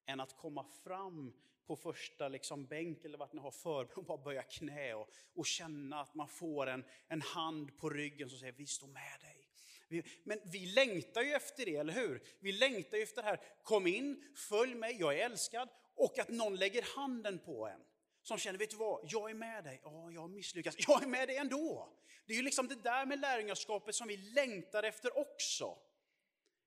än 0.05 0.19
att 0.19 0.37
komma 0.37 0.65
fram 0.83 1.33
på 1.65 1.75
första 1.75 2.27
liksom 2.27 2.65
bänk 2.65 3.05
eller 3.05 3.17
vart 3.17 3.33
ni 3.33 3.41
har 3.41 3.51
förberett 3.51 3.97
och 3.97 4.05
bara 4.05 4.17
böja 4.17 4.43
knä 4.43 4.93
och, 4.93 5.09
och 5.35 5.45
känna 5.45 6.01
att 6.01 6.15
man 6.15 6.27
får 6.27 6.67
en, 6.67 6.85
en 7.07 7.21
hand 7.21 7.77
på 7.77 7.89
ryggen 7.89 8.29
som 8.29 8.39
säger 8.39 8.53
vi 8.53 8.67
står 8.67 8.87
med 8.87 9.19
dig. 9.21 9.47
Vi, 9.87 10.03
men 10.23 10.39
vi 10.45 10.65
längtar 10.65 11.21
ju 11.21 11.31
efter 11.31 11.65
det, 11.65 11.75
eller 11.75 11.93
hur? 11.93 12.23
Vi 12.39 12.51
längtar 12.51 12.97
ju 12.97 13.03
efter 13.03 13.21
det 13.21 13.27
här, 13.27 13.39
kom 13.63 13.87
in, 13.87 14.33
följ 14.35 14.75
mig, 14.75 14.97
jag 14.99 15.19
är 15.19 15.25
älskad. 15.25 15.69
Och 15.95 16.19
att 16.19 16.29
någon 16.29 16.55
lägger 16.55 16.81
handen 16.95 17.39
på 17.39 17.67
en. 17.67 17.81
Som 18.27 18.37
känner, 18.37 18.59
vet 18.59 18.69
du 18.69 18.77
vad, 18.77 18.99
jag 19.11 19.29
är 19.29 19.33
med 19.33 19.63
dig. 19.63 19.81
Ja, 19.83 20.11
jag 20.11 20.21
har 20.21 20.27
misslyckats. 20.27 20.77
Jag 20.87 21.03
är 21.03 21.07
med 21.07 21.27
dig 21.27 21.37
ändå. 21.37 21.89
Det 22.25 22.33
är 22.33 22.37
ju 22.37 22.43
liksom 22.43 22.67
det 22.67 22.75
där 22.75 23.05
med 23.05 23.19
lärjungaskapet 23.19 23.95
som 23.95 24.07
vi 24.07 24.17
längtar 24.17 24.83
efter 24.83 25.17
också. 25.17 25.77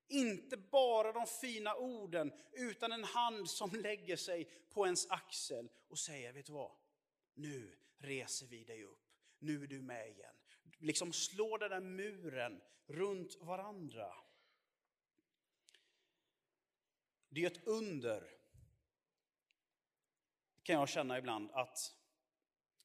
Inte 0.07 0.57
bara 0.57 1.11
de 1.11 1.27
fina 1.27 1.75
orden, 1.75 2.33
utan 2.51 2.91
en 2.91 3.03
hand 3.03 3.49
som 3.49 3.71
lägger 3.71 4.15
sig 4.15 4.51
på 4.69 4.85
ens 4.85 5.09
axel 5.09 5.69
och 5.87 5.99
säger, 5.99 6.33
vet 6.33 6.45
du 6.45 6.53
vad? 6.53 6.71
Nu 7.33 7.77
reser 7.97 8.45
vi 8.45 8.63
dig 8.63 8.83
upp. 8.83 9.05
Nu 9.39 9.63
är 9.63 9.67
du 9.67 9.81
med 9.81 10.09
igen. 10.09 10.35
Liksom 10.77 11.13
slår 11.13 11.57
den 11.57 11.69
där 11.69 11.81
muren 11.81 12.61
runt 12.87 13.37
varandra. 13.41 14.13
Det 17.29 17.43
är 17.43 17.47
ett 17.47 17.67
under, 17.67 18.40
kan 20.63 20.75
jag 20.75 20.89
känna 20.89 21.17
ibland, 21.17 21.51
att 21.51 21.95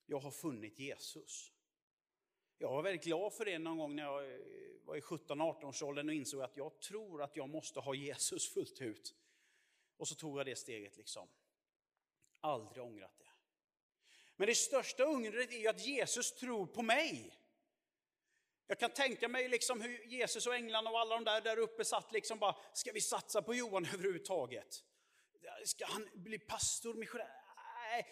jag 0.07 0.19
har 0.19 0.31
funnit 0.31 0.79
Jesus. 0.79 1.53
Jag 2.59 2.71
var 2.71 2.83
väldigt 2.83 3.05
glad 3.05 3.35
för 3.35 3.45
det 3.45 3.59
någon 3.59 3.79
gång 3.79 3.97
när 3.97 4.03
jag 4.03 4.33
eh, 4.33 4.39
var 4.85 4.97
i 4.97 5.01
17-18-årsåldern 5.01 6.09
och 6.09 6.15
insåg 6.15 6.43
att 6.43 6.57
jag 6.57 6.81
tror 6.81 7.23
att 7.23 7.37
jag 7.37 7.49
måste 7.49 7.81
ha 7.81 7.95
Jesus 7.95 8.53
fullt 8.53 8.81
ut. 8.81 9.15
Och 9.97 10.09
så 10.09 10.15
tog 10.15 10.39
jag 10.39 10.47
det 10.47 10.57
steget 10.57 10.97
liksom. 10.97 11.29
Aldrig 12.41 12.85
ångrat 12.85 13.19
det. 13.19 13.29
Men 14.37 14.47
det 14.47 14.55
största 14.55 15.05
undret 15.05 15.53
är 15.53 15.59
ju 15.59 15.69
att 15.69 15.87
Jesus 15.87 16.35
tror 16.35 16.67
på 16.67 16.83
mig. 16.83 17.39
Jag 18.67 18.79
kan 18.79 18.91
tänka 18.91 19.29
mig 19.29 19.49
liksom 19.49 19.81
hur 19.81 20.05
Jesus 20.07 20.47
och 20.47 20.55
änglarna 20.55 20.91
och 20.91 21.01
alla 21.01 21.15
de 21.15 21.25
där 21.25 21.41
där 21.41 21.59
uppe 21.59 21.85
satt 21.85 22.13
liksom 22.13 22.39
bara, 22.39 22.57
ska 22.73 22.93
vi 22.93 23.01
satsa 23.01 23.43
på 23.43 23.55
Johan 23.55 23.87
överhuvudtaget? 23.95 24.85
Ska 25.65 25.87
han 25.87 26.09
bli 26.15 26.39
pastor, 26.39 26.95
missionär? 26.95 27.46
Nej, 27.91 28.07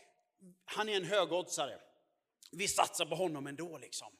han 0.64 0.88
är 0.88 0.96
en 0.96 1.04
högoddsare. 1.04 1.80
Vi 2.52 2.68
satsar 2.68 3.06
på 3.06 3.14
honom 3.14 3.46
ändå 3.46 3.78
liksom. 3.78 4.16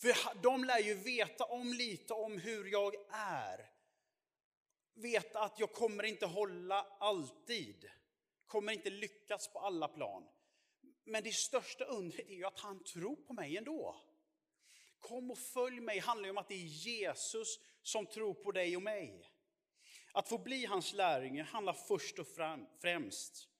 För 0.00 0.42
de 0.42 0.64
lär 0.64 0.78
ju 0.78 0.94
veta 0.94 1.44
om 1.44 1.72
lite 1.72 2.14
om 2.14 2.38
hur 2.38 2.72
jag 2.72 2.94
är. 3.10 3.70
Veta 4.94 5.40
att 5.40 5.58
jag 5.58 5.72
kommer 5.72 6.02
inte 6.02 6.26
hålla 6.26 6.86
alltid. 7.00 7.90
Kommer 8.46 8.72
inte 8.72 8.90
lyckas 8.90 9.52
på 9.52 9.58
alla 9.58 9.88
plan. 9.88 10.28
Men 11.04 11.22
det 11.22 11.34
största 11.34 11.84
undret 11.84 12.28
är 12.28 12.34
ju 12.34 12.44
att 12.44 12.60
han 12.60 12.84
tror 12.84 13.16
på 13.16 13.32
mig 13.32 13.56
ändå. 13.56 13.96
Kom 14.98 15.30
och 15.30 15.38
följ 15.38 15.80
mig 15.80 15.98
handlar 15.98 16.24
ju 16.26 16.30
om 16.30 16.38
att 16.38 16.48
det 16.48 16.54
är 16.54 16.86
Jesus 16.86 17.60
som 17.82 18.06
tror 18.06 18.34
på 18.34 18.52
dig 18.52 18.76
och 18.76 18.82
mig. 18.82 19.30
Att 20.12 20.28
få 20.28 20.38
bli 20.38 20.64
hans 20.64 20.92
lärjunge 20.92 21.42
handlar 21.42 21.72
först 21.72 22.18
och 22.18 22.26
främst 22.80 23.53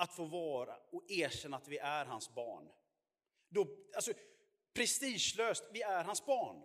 att 0.00 0.12
få 0.12 0.24
vara 0.24 0.76
och 0.90 1.10
erkänna 1.10 1.56
att 1.56 1.68
vi 1.68 1.78
är 1.78 2.04
hans 2.04 2.34
barn. 2.34 2.68
Då, 3.48 3.66
alltså, 3.94 4.12
prestigelöst, 4.72 5.64
vi 5.72 5.82
är 5.82 6.04
hans 6.04 6.26
barn. 6.26 6.62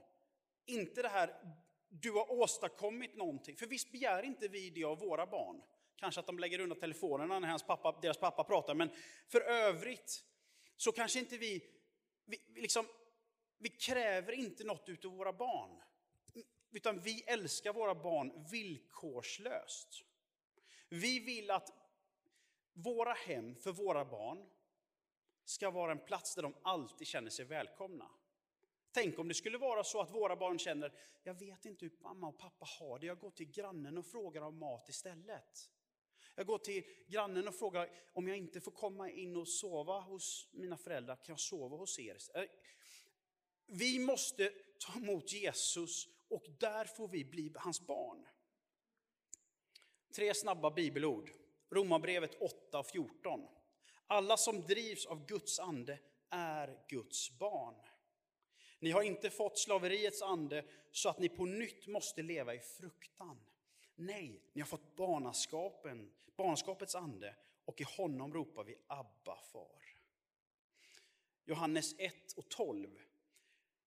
Inte 0.65 1.01
det 1.01 1.07
här, 1.07 1.55
du 1.89 2.11
har 2.11 2.31
åstadkommit 2.31 3.15
någonting. 3.15 3.57
För 3.57 3.65
visst 3.65 3.91
begär 3.91 4.23
inte 4.23 4.47
vi 4.47 4.69
det 4.69 4.83
av 4.83 4.99
våra 4.99 5.25
barn. 5.25 5.61
Kanske 5.95 6.19
att 6.19 6.27
de 6.27 6.39
lägger 6.39 6.59
undan 6.59 6.79
telefonerna 6.79 7.39
när 7.39 7.47
hans 7.47 7.63
pappa, 7.63 7.99
deras 8.01 8.17
pappa 8.17 8.43
pratar, 8.43 8.75
men 8.75 8.89
för 9.27 9.41
övrigt 9.41 10.23
så 10.77 10.91
kanske 10.91 11.19
inte 11.19 11.37
vi, 11.37 11.63
vi, 12.25 12.61
liksom, 12.61 12.85
vi 13.57 13.69
kräver 13.69 14.31
inte 14.31 14.63
något 14.63 14.89
utav 14.89 15.11
våra 15.11 15.33
barn. 15.33 15.81
Utan 16.71 17.01
vi 17.01 17.21
älskar 17.21 17.73
våra 17.73 17.95
barn 17.95 18.45
villkorslöst. 18.51 20.03
Vi 20.89 21.19
vill 21.19 21.51
att 21.51 21.84
våra 22.75 23.13
hem 23.13 23.55
för 23.55 23.71
våra 23.71 24.05
barn 24.05 24.45
ska 25.45 25.71
vara 25.71 25.91
en 25.91 26.05
plats 26.05 26.35
där 26.35 26.43
de 26.43 26.53
alltid 26.61 27.07
känner 27.07 27.29
sig 27.29 27.45
välkomna. 27.45 28.11
Tänk 28.91 29.19
om 29.19 29.27
det 29.27 29.33
skulle 29.33 29.57
vara 29.57 29.83
så 29.83 30.01
att 30.01 30.11
våra 30.11 30.35
barn 30.35 30.59
känner, 30.59 30.93
jag 31.23 31.33
vet 31.33 31.65
inte 31.65 31.85
hur 31.85 31.97
mamma 31.99 32.27
och 32.27 32.37
pappa 32.37 32.65
har 32.79 32.99
det, 32.99 33.05
jag 33.05 33.19
går 33.19 33.31
till 33.31 33.51
grannen 33.51 33.97
och 33.97 34.05
frågar 34.05 34.41
om 34.41 34.59
mat 34.59 34.89
istället. 34.89 35.69
Jag 36.35 36.47
går 36.47 36.57
till 36.57 36.83
grannen 37.07 37.47
och 37.47 37.55
frågar 37.55 37.89
om 38.13 38.27
jag 38.27 38.37
inte 38.37 38.61
får 38.61 38.71
komma 38.71 39.09
in 39.09 39.37
och 39.37 39.47
sova 39.47 39.99
hos 39.99 40.49
mina 40.51 40.77
föräldrar, 40.77 41.15
kan 41.15 41.33
jag 41.33 41.39
sova 41.39 41.77
hos 41.77 41.99
er? 41.99 42.17
Äh, 42.35 42.43
vi 43.65 43.99
måste 43.99 44.51
ta 44.79 44.99
emot 44.99 45.33
Jesus 45.33 46.07
och 46.27 46.43
där 46.59 46.85
får 46.85 47.07
vi 47.07 47.25
bli 47.25 47.51
hans 47.55 47.81
barn. 47.81 48.27
Tre 50.15 50.33
snabba 50.33 50.71
bibelord. 50.71 51.44
Romarbrevet 51.69 52.41
8 52.41 52.79
och 52.79 52.87
14. 52.87 53.47
Alla 54.07 54.37
som 54.37 54.61
drivs 54.61 55.05
av 55.05 55.25
Guds 55.25 55.59
ande 55.59 55.99
är 56.29 56.79
Guds 56.89 57.39
barn. 57.39 57.75
Ni 58.79 58.91
har 58.91 59.01
inte 59.01 59.29
fått 59.29 59.59
slaveriets 59.59 60.21
ande 60.21 60.65
så 60.91 61.09
att 61.09 61.19
ni 61.19 61.29
på 61.29 61.45
nytt 61.45 61.87
måste 61.87 62.21
leva 62.21 62.53
i 62.53 62.59
fruktan. 62.59 63.45
Nej, 63.95 64.41
ni 64.53 64.61
har 64.61 64.67
fått 64.67 64.95
barnaskapen, 64.95 66.11
barnaskapets 66.35 66.95
ande 66.95 67.35
och 67.65 67.81
i 67.81 67.83
honom 67.97 68.33
ropar 68.33 68.63
vi 68.63 68.75
Abba, 68.87 69.37
far. 69.51 69.85
Johannes 71.45 71.95
1 71.99 72.33
och 72.35 72.49
12. 72.49 72.99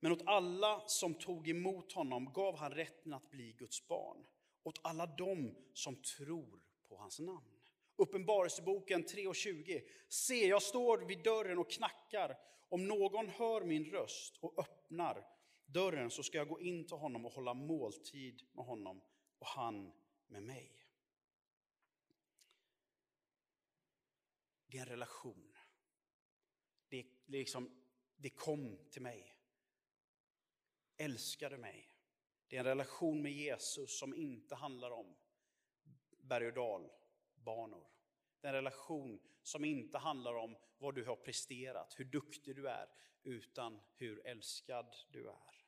Men 0.01 0.13
åt 0.13 0.23
alla 0.27 0.83
som 0.87 1.15
tog 1.15 1.49
emot 1.49 1.93
honom 1.93 2.33
gav 2.33 2.57
han 2.57 2.73
rätten 2.73 3.15
att 3.15 3.31
bli 3.31 3.53
Guds 3.53 3.89
barn, 3.89 4.27
åt 4.63 4.81
alla 4.83 5.07
dem 5.07 5.55
som 5.75 5.97
tror 5.97 6.61
på 6.89 6.97
hans 6.97 7.19
namn. 7.19 7.58
Uppenbarelseboken 7.99 9.05
3.20. 9.05 9.83
Se, 10.09 10.47
jag 10.47 10.63
står 10.63 10.99
vid 10.99 11.23
dörren 11.23 11.59
och 11.59 11.71
knackar. 11.71 12.39
Om 12.69 12.89
någon 12.89 13.29
hör 13.29 13.65
min 13.65 13.85
röst 13.85 14.39
och 14.41 14.59
öppnar 14.59 15.27
dörren 15.67 16.11
så 16.11 16.23
ska 16.23 16.39
jag 16.39 16.49
gå 16.49 16.61
in 16.61 16.87
till 16.87 16.97
honom 16.97 17.27
och 17.27 17.33
hålla 17.33 17.55
måltid 17.55 18.43
med 18.53 18.65
honom 18.65 19.03
och 19.39 19.47
han 19.47 19.93
med 20.27 20.43
mig. 20.43 20.87
Det 24.67 24.79
är 24.79 24.83
en 24.83 24.89
relation. 24.89 25.57
Det, 26.89 27.07
det, 27.27 27.39
liksom, 27.39 27.85
det 28.17 28.31
kom 28.31 28.79
till 28.91 29.03
mig. 29.03 29.35
Älskade 30.97 31.59
mig. 31.59 31.95
Det 32.49 32.57
är 32.57 32.61
en 32.61 32.67
relation 32.67 33.23
med 33.23 33.33
Jesus 33.33 33.99
som 33.99 34.15
inte 34.15 34.55
handlar 34.55 34.91
om 34.91 35.17
berg 36.21 36.47
och 36.47 36.55
dal 36.55 36.91
banor. 37.49 37.87
Den 38.41 38.53
relation 38.53 39.21
som 39.43 39.65
inte 39.65 39.99
handlar 39.99 40.35
om 40.35 40.57
vad 40.79 40.95
du 40.95 41.05
har 41.05 41.17
presterat, 41.17 41.95
hur 41.99 42.05
duktig 42.05 42.57
du 42.57 42.69
är, 42.69 42.89
utan 43.23 43.81
hur 43.95 44.27
älskad 44.27 44.97
du 45.11 45.29
är. 45.29 45.65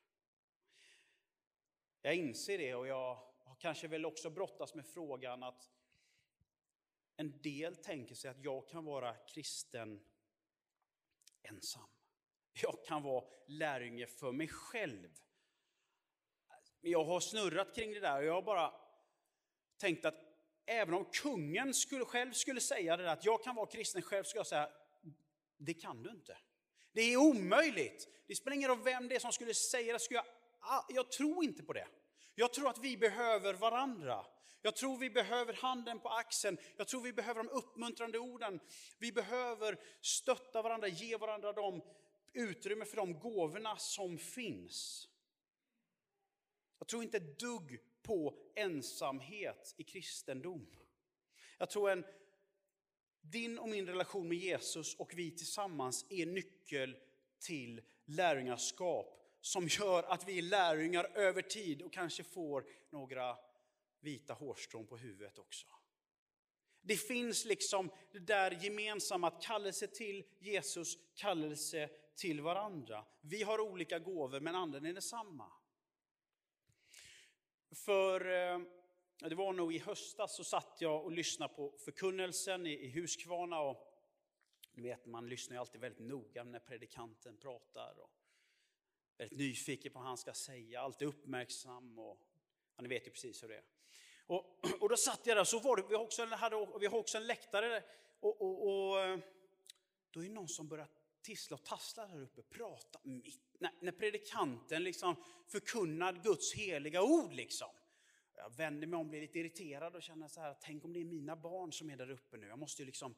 Jag 2.03 2.15
inser 2.15 2.59
det 2.59 2.75
och 2.75 2.87
jag 2.87 3.15
har 3.45 3.57
kanske 3.59 3.89
väl 3.89 4.07
också 4.07 4.31
brottats 4.31 4.75
med 4.75 4.87
frågan 4.87 5.43
att 5.43 5.71
en 7.17 7.41
del 7.43 7.77
tänker 7.77 8.15
sig 8.15 8.31
att 8.31 8.45
jag 8.45 8.69
kan 8.69 8.85
vara 8.85 9.15
kristen 9.15 10.05
ensam. 11.43 11.89
Jag 12.53 12.85
kan 12.87 13.03
vara 13.03 13.25
lärjunge 13.47 14.07
för 14.07 14.33
mig 14.33 14.49
själv. 14.49 15.21
Jag 16.81 17.05
har 17.05 17.21
snurrat 17.21 17.75
kring 17.75 17.93
det 17.93 18.01
där 18.01 18.19
och 18.19 18.25
jag 18.25 18.35
har 18.35 18.43
bara 18.43 18.75
tänkt 19.77 20.05
att 20.05 20.30
även 20.71 20.95
om 20.95 21.05
kungen 21.05 21.75
skulle, 21.75 22.05
själv 22.05 22.33
skulle 22.33 22.61
säga 22.61 22.97
det 22.97 23.03
där, 23.03 23.13
att 23.13 23.25
jag 23.25 23.45
kan 23.45 23.55
vara 23.55 23.67
kristen 23.67 24.03
själv, 24.03 24.25
skulle 24.25 24.39
jag 24.39 24.47
säga, 24.47 24.69
det 25.59 25.75
kan 25.75 26.03
du 26.03 26.11
inte. 26.11 26.39
Det 26.93 27.01
är 27.01 27.17
omöjligt. 27.17 28.09
Det 28.27 28.35
spelar 28.35 28.57
ingen 28.57 28.69
roll 28.69 28.83
vem 28.83 29.09
det 29.09 29.15
är 29.15 29.19
som 29.19 29.33
skulle 29.33 29.55
säga 29.55 29.93
det. 29.93 29.99
Skulle 29.99 30.23
jag, 30.61 30.85
jag 30.89 31.13
tror 31.13 31.45
inte 31.45 31.63
på 31.63 31.73
det. 31.73 31.87
Jag 32.35 32.53
tror 32.53 32.69
att 32.69 32.79
vi 32.79 32.97
behöver 32.97 33.55
varandra. 33.55 34.27
Jag 34.63 34.77
tror 34.77 34.99
vi 34.99 35.11
behöver 35.11 35.53
handen 35.53 36.01
på 36.01 36.09
axeln. 36.09 36.59
Jag 36.77 36.89
tror 36.89 37.01
vi 37.01 37.13
behöver 37.13 37.43
de 37.45 37.51
uppmuntrande 37.51 38.19
orden. 38.19 38.61
Vi 38.99 39.13
behöver 39.13 39.81
stötta 40.01 40.63
varandra, 40.63 40.89
ge 40.89 41.17
varandra 41.17 41.53
de 41.53 41.83
utrymme 42.33 42.85
för 42.85 42.97
de 42.97 43.19
gåvorna 43.19 43.77
som 43.77 44.19
finns. 44.19 45.09
Jag 46.79 46.89
tror 46.89 47.03
inte 47.03 47.17
ett 47.17 47.39
dugg 47.39 47.81
på 48.03 48.39
ensamhet 48.55 49.75
i 49.77 49.85
kristendom. 49.85 50.67
Jag 51.59 51.71
tror 51.71 51.91
en, 51.91 52.05
din 53.21 53.59
och 53.59 53.69
min 53.69 53.87
relation 53.87 54.29
med 54.29 54.39
Jesus 54.39 54.95
och 54.95 55.13
vi 55.15 55.31
tillsammans 55.31 56.07
är 56.09 56.27
nyckel 56.27 56.97
till 57.39 57.81
lärjungaskap 58.05 59.17
som 59.41 59.69
gör 59.69 60.03
att 60.03 60.29
vi 60.29 60.39
är 60.39 60.43
lärjungar 60.43 61.05
över 61.15 61.43
tid 61.43 61.83
och 61.83 61.93
kanske 61.93 62.25
får 62.25 62.65
några 62.91 63.37
vita 64.01 64.35
hårstrån 64.35 64.87
på 64.87 64.97
huvudet 64.97 65.39
också. 65.39 65.67
Det 66.83 66.97
finns 66.97 67.45
liksom 67.45 67.91
det 68.13 68.19
där 68.19 68.51
gemensamma, 68.51 69.27
att 69.27 69.43
kallelse 69.43 69.87
till 69.87 70.25
Jesus, 70.39 70.99
kallelse 71.15 71.91
till 72.17 72.41
varandra. 72.41 73.05
Vi 73.21 73.43
har 73.43 73.61
olika 73.61 73.99
gåvor 73.99 74.41
men 74.41 74.55
anden 74.55 74.87
är 74.87 74.93
densamma. 74.93 75.53
För 77.75 78.21
eh, 78.21 78.59
det 79.29 79.35
var 79.35 79.53
nog 79.53 79.75
i 79.75 79.79
höstas 79.79 80.37
så 80.37 80.45
satt 80.45 80.77
jag 80.81 81.05
och 81.05 81.13
lyssnade 81.13 81.55
på 81.55 81.75
förkunnelsen 81.85 82.67
i 82.67 82.91
Huskvarna. 82.91 83.61
Och, 83.61 83.87
ni 84.73 84.83
vet, 84.83 85.07
man 85.07 85.29
lyssnar 85.29 85.57
ju 85.57 85.61
alltid 85.61 85.81
väldigt 85.81 86.07
noga 86.07 86.45
när 86.45 86.59
predikanten 86.59 87.37
pratar. 87.37 87.99
Och 87.99 88.11
väldigt 89.17 89.39
nyfiken 89.39 89.93
på 89.93 89.99
vad 89.99 90.09
han 90.09 90.19
ska 90.19 90.33
säga, 90.33 90.81
alltid 90.81 91.09
uppmärksam. 91.09 91.99
Och, 91.99 92.19
ja, 92.77 92.83
ni 92.83 92.89
vet 92.89 93.07
ju 93.07 93.11
precis 93.11 93.43
hur 93.43 93.49
det 93.49 93.57
är. 93.57 93.65
Och, 94.27 94.59
och 94.81 94.89
då 94.89 94.97
satt 94.97 95.27
jag 95.27 95.37
där, 95.37 95.45
så 95.45 95.59
var 95.59 95.77
det, 95.77 95.85
vi, 95.89 95.95
har 95.95 96.03
också, 96.03 96.25
hade, 96.25 96.69
vi 96.81 96.87
har 96.87 96.99
också 96.99 97.19
en 97.19 97.27
läktare. 97.27 97.83
Och, 98.21 98.43
och, 98.43 98.69
och 98.69 99.01
eh, 99.01 99.19
då 100.11 100.21
är 100.21 100.25
det 100.25 100.35
någon 100.35 100.49
som 100.49 100.69
börjar 100.69 100.89
tissla 101.23 101.55
och 101.55 101.65
tassla 101.65 102.07
här 102.07 102.21
uppe, 102.21 102.43
prata 102.43 103.01
mitt, 103.03 103.41
när, 103.59 103.73
när 103.81 103.93
predikanten 103.93 104.85
liksom 104.85 105.17
förkunnar 105.47 106.13
Guds 106.13 106.55
heliga 106.55 107.03
ord. 107.03 107.33
Liksom. 107.33 107.69
Jag 108.37 108.57
vänder 108.57 108.87
mig 108.87 108.99
om, 108.99 109.09
blir 109.09 109.21
lite 109.21 109.39
irriterad 109.39 109.97
och 109.97 110.03
känner 110.03 110.29
så 110.29 110.41
här, 110.41 110.57
tänk 110.61 110.85
om 110.85 110.93
det 110.93 111.01
är 111.01 111.05
mina 111.05 111.37
barn 111.37 111.73
som 111.73 111.91
är 111.91 111.97
där 111.97 112.11
uppe 112.11 112.37
nu. 112.37 112.47
Jag 112.47 112.59
måste 112.59 112.83
ju 112.83 112.87
liksom, 112.87 113.15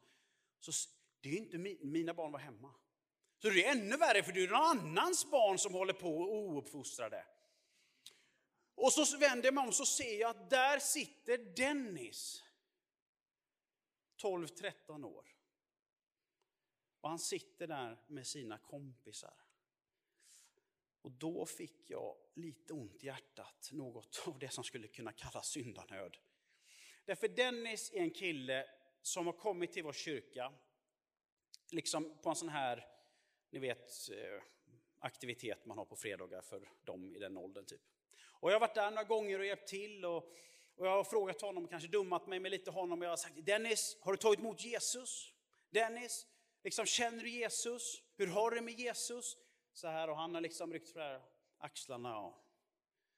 så, 0.61 0.73
det 1.21 1.29
är 1.29 1.33
ju 1.33 1.39
inte 1.39 1.59
mi, 1.59 1.79
mina 1.83 2.15
barn 2.15 2.33
var 2.33 2.39
hemma. 2.39 2.75
Så 3.39 3.51
det 3.51 3.65
är 3.65 3.73
ännu 3.73 3.97
värre 3.97 4.23
för 4.23 4.33
det 4.33 4.43
är 4.43 4.49
någon 4.49 4.79
annans 4.79 5.31
barn 5.31 5.59
som 5.59 5.73
håller 5.73 5.93
på 5.93 6.19
och 6.19 6.37
ouppfostrade. 6.37 7.25
Och 8.75 8.93
så 8.93 9.19
vänder 9.19 9.47
jag 9.47 9.55
mig 9.55 9.67
om 9.67 9.73
så 9.73 9.87
ser 9.87 10.21
jag 10.21 10.31
att 10.31 10.51
där 10.51 10.79
sitter 10.79 11.39
Dennis. 11.39 12.43
12-13 14.23 15.05
år. 15.05 15.29
Och 17.03 17.09
han 17.09 17.19
sitter 17.19 17.67
där 17.67 17.99
med 18.07 18.27
sina 18.27 18.59
kompisar. 18.59 19.35
Och 21.03 21.11
då 21.11 21.47
fick 21.47 21.91
jag 21.91 22.17
lite 22.35 22.73
ont 22.73 23.05
i 23.05 23.07
hjärtat, 23.07 23.69
något 23.73 24.23
av 24.27 24.39
det 24.39 24.49
som 24.49 24.65
skulle 24.65 24.89
kunna 24.89 25.13
kallas 25.13 25.49
syndanöd. 25.49 26.17
Därför 27.05 27.29
Dennis 27.29 27.93
är 27.93 28.01
en 28.01 28.11
kille 28.11 28.67
som 29.03 29.27
har 29.27 29.33
kommit 29.33 29.73
till 29.73 29.85
vår 29.85 29.93
kyrka, 29.93 30.53
liksom 31.71 32.19
på 32.23 32.31
en 32.31 32.37
sån 32.37 32.49
här, 32.49 32.87
ni 33.51 33.59
vet, 33.59 34.11
eh, 34.11 34.43
aktivitet 34.99 35.67
man 35.67 35.79
har 35.79 35.85
på 35.85 35.97
fredagar 35.97 36.43
för 36.43 36.71
dem 36.85 37.17
i 37.17 37.19
den 37.19 37.37
åldern. 37.37 37.67
Typ. 37.67 37.83
Och 38.41 38.51
jag 38.51 38.55
har 38.55 38.61
varit 38.61 38.75
där 38.75 38.91
några 38.91 39.05
gånger 39.05 39.39
och 39.39 39.47
hjälpt 39.47 39.69
till 39.69 40.05
och, 40.05 40.33
och 40.75 40.87
jag 40.87 40.91
har 40.91 41.05
frågat 41.05 41.41
honom, 41.41 41.69
kanske 41.69 41.89
dummat 41.89 42.27
mig 42.27 42.41
med 42.41 42.51
lite 42.51 42.71
honom, 42.71 42.99
och 43.01 43.05
jag 43.05 43.11
har 43.11 43.17
sagt 43.17 43.47
Dennis, 43.47 43.99
har 44.01 44.13
du 44.13 44.19
tagit 44.19 44.41
emot 44.41 44.65
Jesus? 44.65 45.33
Dennis, 45.71 46.27
liksom, 46.65 46.87
känner 46.87 47.23
du 47.23 47.31
Jesus? 47.31 48.03
Hur 48.17 48.27
har 48.27 48.51
du 48.51 48.57
det 48.57 48.63
med 48.63 48.79
Jesus? 48.79 49.37
Så 49.73 49.89
här, 49.89 50.11
och 50.11 50.17
han 50.17 50.35
har 50.35 50.41
liksom 50.41 50.73
ryckt 50.73 50.91
för 50.91 51.23
axlarna 51.59 52.19
och 52.19 52.35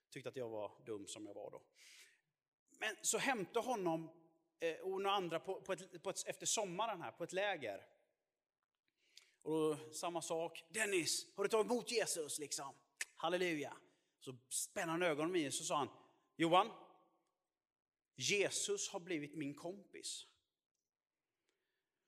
tyckte 0.09 0.29
att 0.29 0.35
jag 0.35 0.49
var 0.49 0.85
dum 0.85 1.07
som 1.07 1.25
jag 1.25 1.33
var 1.33 1.51
då. 1.51 1.63
Men 2.79 2.95
så 3.01 3.17
hämta 3.17 3.59
honom 3.59 4.09
eh, 4.59 4.77
och 4.77 5.01
några 5.01 5.15
andra 5.15 5.39
på, 5.39 5.61
på, 5.61 5.73
ett, 5.73 6.03
på 6.03 6.09
ett, 6.09 6.27
efter 6.27 6.45
sommaren 6.45 7.01
här 7.01 7.11
på 7.11 7.23
ett 7.23 7.33
läger. 7.33 7.87
Och 9.41 9.51
då, 9.51 9.77
samma 9.91 10.21
sak, 10.21 10.63
Dennis, 10.69 11.35
har 11.35 11.43
du 11.43 11.49
tagit 11.49 11.71
emot 11.71 11.91
Jesus? 11.91 12.39
Liksom? 12.39 12.73
Halleluja. 13.15 13.77
Så 14.19 14.37
spänner 14.49 14.91
han 14.91 15.03
ögonen 15.03 15.29
i 15.29 15.39
mig 15.39 15.47
och 15.47 15.53
så 15.53 15.63
sa 15.63 15.77
han, 15.77 15.89
Johan, 16.35 16.71
Jesus 18.15 18.89
har 18.89 18.99
blivit 18.99 19.35
min 19.35 19.53
kompis. 19.53 20.27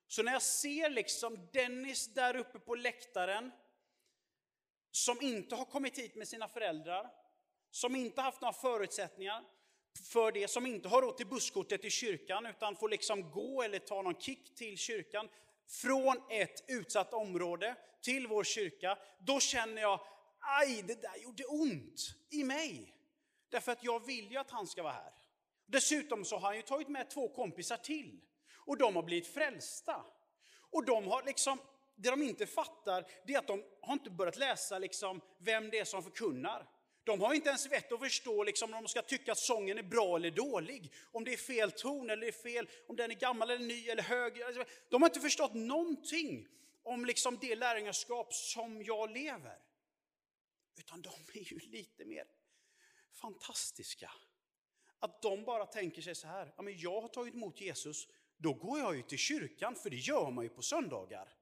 Så 0.07 0.23
när 0.23 0.31
jag 0.31 0.41
ser 0.41 0.89
liksom 0.89 1.49
Dennis 1.53 2.13
där 2.13 2.35
uppe 2.35 2.59
på 2.59 2.75
läktaren, 2.75 3.51
som 4.91 5.21
inte 5.21 5.55
har 5.55 5.65
kommit 5.65 5.97
hit 5.97 6.15
med 6.15 6.27
sina 6.27 6.47
föräldrar, 6.47 7.09
som 7.71 7.95
inte 7.95 8.21
haft 8.21 8.41
några 8.41 8.53
förutsättningar 8.53 9.43
för 10.11 10.31
det, 10.31 10.47
som 10.47 10.65
inte 10.65 10.87
har 10.87 11.01
råd 11.01 11.17
till 11.17 11.27
busskortet 11.27 11.81
till 11.81 11.91
kyrkan, 11.91 12.45
utan 12.45 12.75
får 12.75 12.89
liksom 12.89 13.31
gå 13.31 13.63
eller 13.63 13.79
ta 13.79 14.01
någon 14.01 14.21
kick 14.21 14.55
till 14.55 14.77
kyrkan, 14.77 15.29
från 15.67 16.21
ett 16.29 16.63
utsatt 16.67 17.13
område 17.13 17.75
till 18.01 18.27
vår 18.27 18.43
kyrka, 18.43 18.97
då 19.19 19.39
känner 19.39 19.81
jag, 19.81 19.99
aj, 20.39 20.81
det 20.81 21.01
där 21.01 21.17
gjorde 21.17 21.45
ont 21.45 22.01
i 22.29 22.43
mig. 22.43 22.93
Därför 23.49 23.71
att 23.71 23.83
jag 23.83 24.05
vill 24.05 24.31
ju 24.31 24.37
att 24.37 24.51
han 24.51 24.67
ska 24.67 24.83
vara 24.83 24.93
här. 24.93 25.13
Dessutom 25.65 26.25
så 26.25 26.35
har 26.35 26.47
han 26.47 26.55
ju 26.55 26.61
tagit 26.61 26.87
med 26.87 27.09
två 27.09 27.29
kompisar 27.29 27.77
till. 27.77 28.21
Och 28.67 28.77
de 28.77 28.95
har 28.95 29.03
blivit 29.03 29.27
frälsta. 29.27 30.05
Och 30.71 30.85
de 30.85 31.07
har 31.07 31.23
liksom, 31.23 31.59
det 31.95 32.09
de 32.09 32.23
inte 32.23 32.47
fattar, 32.47 33.05
det 33.25 33.33
är 33.33 33.39
att 33.39 33.47
de 33.47 33.63
har 33.81 33.93
inte 33.93 34.09
börjat 34.09 34.37
läsa 34.37 34.79
liksom 34.79 35.21
vem 35.37 35.69
det 35.69 35.79
är 35.79 35.85
som 35.85 36.03
förkunnar. 36.03 36.69
De 37.03 37.21
har 37.21 37.33
inte 37.33 37.49
ens 37.49 37.71
vett 37.71 37.91
att 37.91 37.99
förstå 37.99 38.43
liksom, 38.43 38.73
om 38.73 38.83
de 38.83 38.89
ska 38.89 39.01
tycka 39.01 39.31
att 39.31 39.37
sången 39.37 39.77
är 39.77 39.83
bra 39.83 40.15
eller 40.15 40.31
dålig. 40.31 40.93
Om 41.11 41.23
det 41.23 41.33
är 41.33 41.37
fel 41.37 41.71
ton 41.71 42.09
eller 42.09 42.27
är 42.27 42.31
fel, 42.31 42.69
om 42.87 42.95
den 42.95 43.11
är 43.11 43.15
gammal 43.15 43.49
eller 43.49 43.65
ny 43.65 43.87
eller 43.89 44.03
hög. 44.03 44.33
De 44.89 45.01
har 45.01 45.09
inte 45.09 45.19
förstått 45.19 45.53
någonting 45.53 46.47
om 46.83 47.05
liksom 47.05 47.37
det 47.41 47.55
lärjungaskap 47.55 48.33
som 48.33 48.83
jag 48.83 49.11
lever. 49.11 49.59
Utan 50.79 51.01
de 51.01 51.13
är 51.33 51.53
ju 51.53 51.59
lite 51.59 52.05
mer 52.05 52.25
fantastiska. 53.13 54.11
Att 54.99 55.21
de 55.21 55.43
bara 55.43 55.65
tänker 55.65 56.01
sig 56.01 56.15
så 56.15 56.27
här, 56.27 56.53
ja, 56.57 56.61
men 56.61 56.79
jag 56.79 57.01
har 57.01 57.07
tagit 57.07 57.33
emot 57.33 57.61
Jesus, 57.61 58.07
då 58.37 58.53
går 58.53 58.79
jag 58.79 58.95
ju 58.95 59.01
till 59.01 59.17
kyrkan, 59.17 59.75
för 59.75 59.89
det 59.89 59.95
gör 59.95 60.31
man 60.31 60.43
ju 60.43 60.49
på 60.49 60.61
söndagar. 60.61 61.33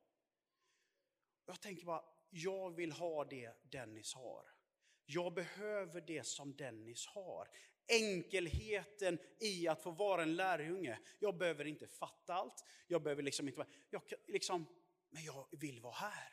Jag 1.45 1.61
tänker 1.61 1.85
bara, 1.85 2.03
jag 2.29 2.75
vill 2.75 2.91
ha 2.91 3.25
det 3.25 3.71
Dennis 3.71 4.13
har. 4.13 4.45
Jag 5.05 5.33
behöver 5.33 6.01
det 6.01 6.25
som 6.25 6.55
Dennis 6.55 7.07
har. 7.07 7.47
Enkelheten 7.87 9.19
i 9.39 9.67
att 9.67 9.83
få 9.83 9.91
vara 9.91 10.23
en 10.23 10.35
lärjunge. 10.35 10.99
Jag 11.19 11.37
behöver 11.37 11.65
inte 11.65 11.87
fatta 11.87 12.33
allt, 12.33 12.63
jag 12.87 13.03
behöver 13.03 13.23
liksom 13.23 13.47
inte 13.47 13.57
vara, 13.57 13.69
jag, 13.89 14.01
liksom, 14.27 14.65
men 15.09 15.23
jag 15.23 15.47
vill 15.51 15.79
vara 15.79 15.93
här. 15.93 16.31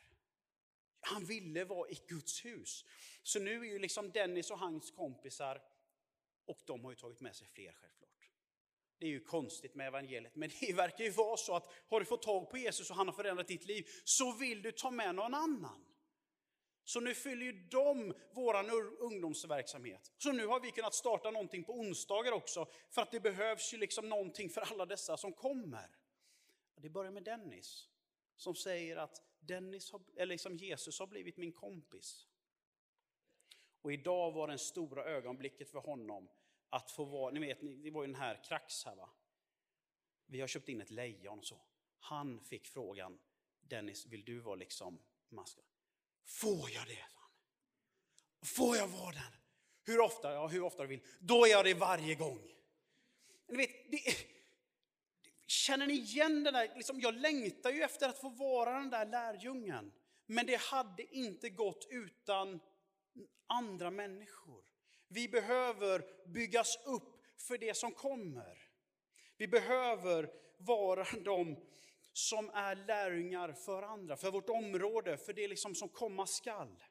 Han 1.01 1.25
ville 1.25 1.64
vara 1.64 1.90
i 1.90 1.98
Guds 2.09 2.44
hus. 2.44 2.85
Så 3.22 3.40
nu 3.40 3.61
är 3.61 3.64
ju 3.64 3.79
liksom 3.79 4.11
Dennis 4.11 4.51
och 4.51 4.59
hans 4.59 4.90
kompisar, 4.90 5.62
och 6.44 6.61
de 6.66 6.85
har 6.85 6.92
ju 6.92 6.96
tagit 6.96 7.20
med 7.20 7.37
sig 7.37 7.48
fler 7.48 7.72
självklart. 7.72 8.12
Det 9.03 9.09
är 9.09 9.11
ju 9.11 9.21
konstigt 9.21 9.75
med 9.75 9.87
evangeliet, 9.87 10.37
men 10.37 10.51
det 10.61 10.73
verkar 10.73 11.05
ju 11.05 11.11
vara 11.11 11.37
så 11.37 11.57
att 11.57 11.73
har 11.88 12.01
du 12.01 12.07
fått 12.07 12.23
tag 12.23 12.51
på 12.51 12.59
Jesus 12.59 12.91
och 12.91 12.97
han 12.97 13.09
har 13.09 13.15
förändrat 13.15 13.49
ditt 13.49 13.65
liv, 13.65 13.88
så 14.05 14.33
vill 14.33 14.62
du 14.62 14.73
ta 14.73 14.91
med 14.91 15.15
någon 15.15 15.35
annan. 15.35 15.87
Så 16.85 17.01
nu 17.01 17.15
fyller 17.15 17.47
ju 17.47 17.53
de 17.53 18.15
vår 18.33 18.55
ungdomsverksamhet. 19.03 20.12
Så 20.19 20.33
nu 20.33 20.47
har 20.47 20.61
vi 20.61 20.71
kunnat 20.71 20.95
starta 20.95 21.31
någonting 21.31 21.65
på 21.65 21.73
onsdagar 21.73 22.33
också, 22.33 22.69
för 22.91 23.03
att 23.03 23.11
det 23.11 23.21
behövs 23.21 23.75
ju 23.75 23.79
liksom 23.79 24.09
någonting 24.09 24.51
för 24.51 24.61
alla 24.61 24.87
dessa 24.87 25.17
som 25.17 25.33
kommer. 25.33 25.99
Det 26.77 26.91
börjar 26.91 27.11
med 27.11 27.25
Dennis, 27.25 27.88
som 28.37 28.55
säger 28.55 28.97
att 28.97 29.23
Dennis 29.41 29.93
har, 29.93 30.03
eller 30.17 30.35
liksom 30.35 30.57
Jesus 30.57 30.99
har 30.99 31.07
blivit 31.07 31.37
min 31.37 31.53
kompis. 31.53 32.27
Och 33.81 33.93
idag 33.93 34.33
var 34.33 34.49
det 34.49 34.59
stora 34.59 35.05
ögonblicket 35.05 35.71
för 35.71 35.79
honom 35.79 36.29
att 36.73 36.91
få 36.91 37.05
vara, 37.05 37.31
ni 37.31 37.41
vet, 37.41 37.61
det 37.83 37.91
var 37.91 38.03
ju 38.03 38.07
den 38.07 38.21
här 38.21 38.45
Krax 38.45 38.85
här 38.85 38.97
va. 38.97 39.09
Vi 40.27 40.41
har 40.41 40.49
köpt 40.49 40.69
in 40.69 40.81
ett 40.81 40.91
lejon 40.91 41.39
och 41.39 41.45
så. 41.45 41.61
Han 41.99 42.41
fick 42.41 42.67
frågan, 42.67 43.19
Dennis, 43.61 44.07
vill 44.07 44.25
du 44.25 44.39
vara 44.39 44.55
liksom 44.55 44.99
maskot? 45.29 45.65
Får 46.25 46.71
jag 46.71 46.87
det? 46.87 47.07
Får 48.47 48.77
jag 48.77 48.89
vara 48.89 49.13
den? 49.13 49.33
Hur 49.85 50.01
ofta? 50.01 50.33
Ja, 50.33 50.47
hur 50.47 50.63
ofta 50.63 50.83
du 50.83 50.89
vill. 50.89 51.03
Då 51.21 51.47
är 51.47 51.51
jag 51.51 51.65
det 51.65 51.75
varje 51.75 52.15
gång. 52.15 52.53
Ni 53.49 53.57
vet, 53.57 53.91
det, 53.91 54.17
känner 55.47 55.87
ni 55.87 55.95
igen 55.95 56.45
den 56.45 56.55
där, 56.55 56.77
liksom, 56.77 57.01
jag 57.01 57.15
längtar 57.15 57.71
ju 57.71 57.83
efter 57.83 58.09
att 58.09 58.21
få 58.21 58.29
vara 58.29 58.73
den 58.73 58.91
där 58.91 59.07
lärjungen. 59.07 59.93
Men 60.27 60.47
det 60.47 60.61
hade 60.61 61.15
inte 61.17 61.51
gått 61.51 61.87
utan 61.91 62.61
andra 63.47 63.91
människor. 63.91 64.72
Vi 65.12 65.29
behöver 65.29 66.05
byggas 66.27 66.79
upp 66.85 67.22
för 67.37 67.59
det 67.59 67.77
som 67.77 67.92
kommer. 67.92 68.59
Vi 69.37 69.48
behöver 69.48 70.31
vara 70.59 71.07
de 71.25 71.57
som 72.12 72.51
är 72.51 72.77
lärjungar 72.77 73.53
för 73.53 73.83
andra, 73.83 74.16
för 74.16 74.31
vårt 74.31 74.48
område, 74.48 75.16
för 75.16 75.33
det 75.33 75.48
liksom 75.48 75.75
som 75.75 75.88
komma 75.88 76.27
skall. 76.27 76.85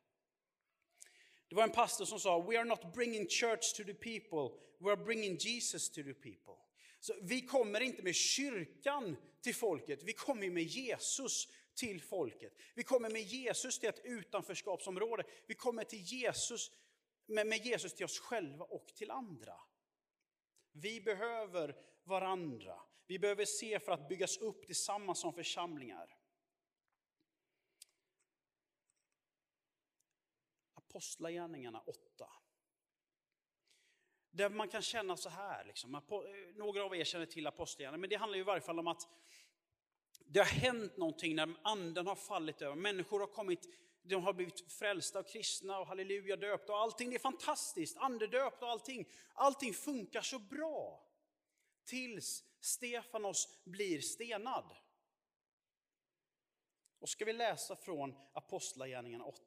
Det 1.49 1.55
var 1.55 1.63
en 1.63 1.71
pastor 1.71 2.05
som 2.05 2.19
sa, 2.19 2.41
we 2.41 2.60
are 2.60 2.65
not 2.65 2.93
bringing 2.93 3.27
church 3.29 3.73
to 3.77 3.84
the 3.84 3.93
people, 3.93 4.57
we 4.79 4.91
are 4.91 5.03
bringing 5.05 5.38
Jesus 5.38 5.89
to 5.89 6.03
the 6.03 6.13
people. 6.13 6.55
Så 6.99 7.13
vi 7.21 7.41
kommer 7.41 7.79
inte 7.79 8.03
med 8.03 8.15
kyrkan 8.15 9.17
till 9.41 9.55
folket, 9.55 10.03
vi 10.03 10.13
kommer 10.13 10.49
med 10.49 10.63
Jesus 10.63 11.47
till 11.75 12.01
folket. 12.01 12.53
Vi 12.75 12.84
kommer 12.84 13.10
med 13.10 13.21
Jesus 13.21 13.79
till 13.79 13.89
ett 13.89 14.01
utanförskapsområde, 14.03 15.23
vi 15.47 15.53
kommer 15.53 15.84
till 15.84 16.01
Jesus, 16.01 16.71
med 17.32 17.65
Jesus 17.65 17.94
till 17.94 18.06
oss 18.06 18.20
själva 18.20 18.65
och 18.65 18.88
till 18.88 19.12
andra. 19.12 19.62
Vi 20.72 21.02
behöver 21.02 21.76
varandra. 22.04 22.82
vi 23.08 23.20
behöver 23.20 23.46
se 23.46 23.80
för 23.80 23.91
att 23.91 24.10
byggas 24.10 24.38
upp 24.38 24.65
tillsammans 24.65 25.20
som 25.20 25.34
församlingar. 25.34 26.17
Apostlagärningarna 30.74 31.82
8. 31.82 32.30
Där 34.32 34.50
man 34.50 34.67
kan 34.70 34.82
känna 34.82 35.17
så 35.17 35.30
här, 35.30 35.65
liksom, 35.65 36.02
några 36.56 36.84
av 36.84 36.96
er 36.96 37.04
känner 37.04 37.26
till 37.26 37.48
apostlagärningarna, 37.48 38.02
men 38.02 38.10
det 38.10 38.15
handlar 38.15 38.36
ju 38.36 38.41
i 38.41 38.46
varje 38.46 38.62
fall 38.62 38.80
om 38.80 38.88
att 38.88 39.08
det 40.26 40.39
har 40.39 40.46
hänt 40.46 40.98
någonting 40.98 41.36
när 41.36 41.56
anden 41.62 42.08
har 42.08 42.15
fallit 42.15 42.62
över. 42.62 42.76
Människor 42.76 43.20
har 43.20 43.28
kommit, 43.28 43.70
de 44.04 44.24
har 44.24 44.34
blivit 44.34 44.72
frälsta 44.72 45.20
och 45.20 45.28
kristna 45.28 45.80
och 45.80 45.88
halleluja 45.88 46.36
döpta 46.36 46.74
och 46.74 46.80
allting. 46.80 47.10
Det 47.10 47.16
är 47.16 47.20
fantastiskt, 47.20 47.98
andedöpt 47.98 48.64
och 48.64 48.70
allting. 48.70 49.10
Allting 49.34 49.74
funkar 49.74 50.22
så 50.22 50.40
bra. 50.40 51.08
Tills 51.86 52.44
Stefanos 52.60 53.62
blir 53.64 54.02
stenad. 54.02 54.76
Och 57.00 57.10
ska 57.10 57.26
vi 57.26 57.34
läsa 57.34 57.76
från 57.76 58.16
Apostlagärningarna 58.34 59.26
8. 59.26 59.42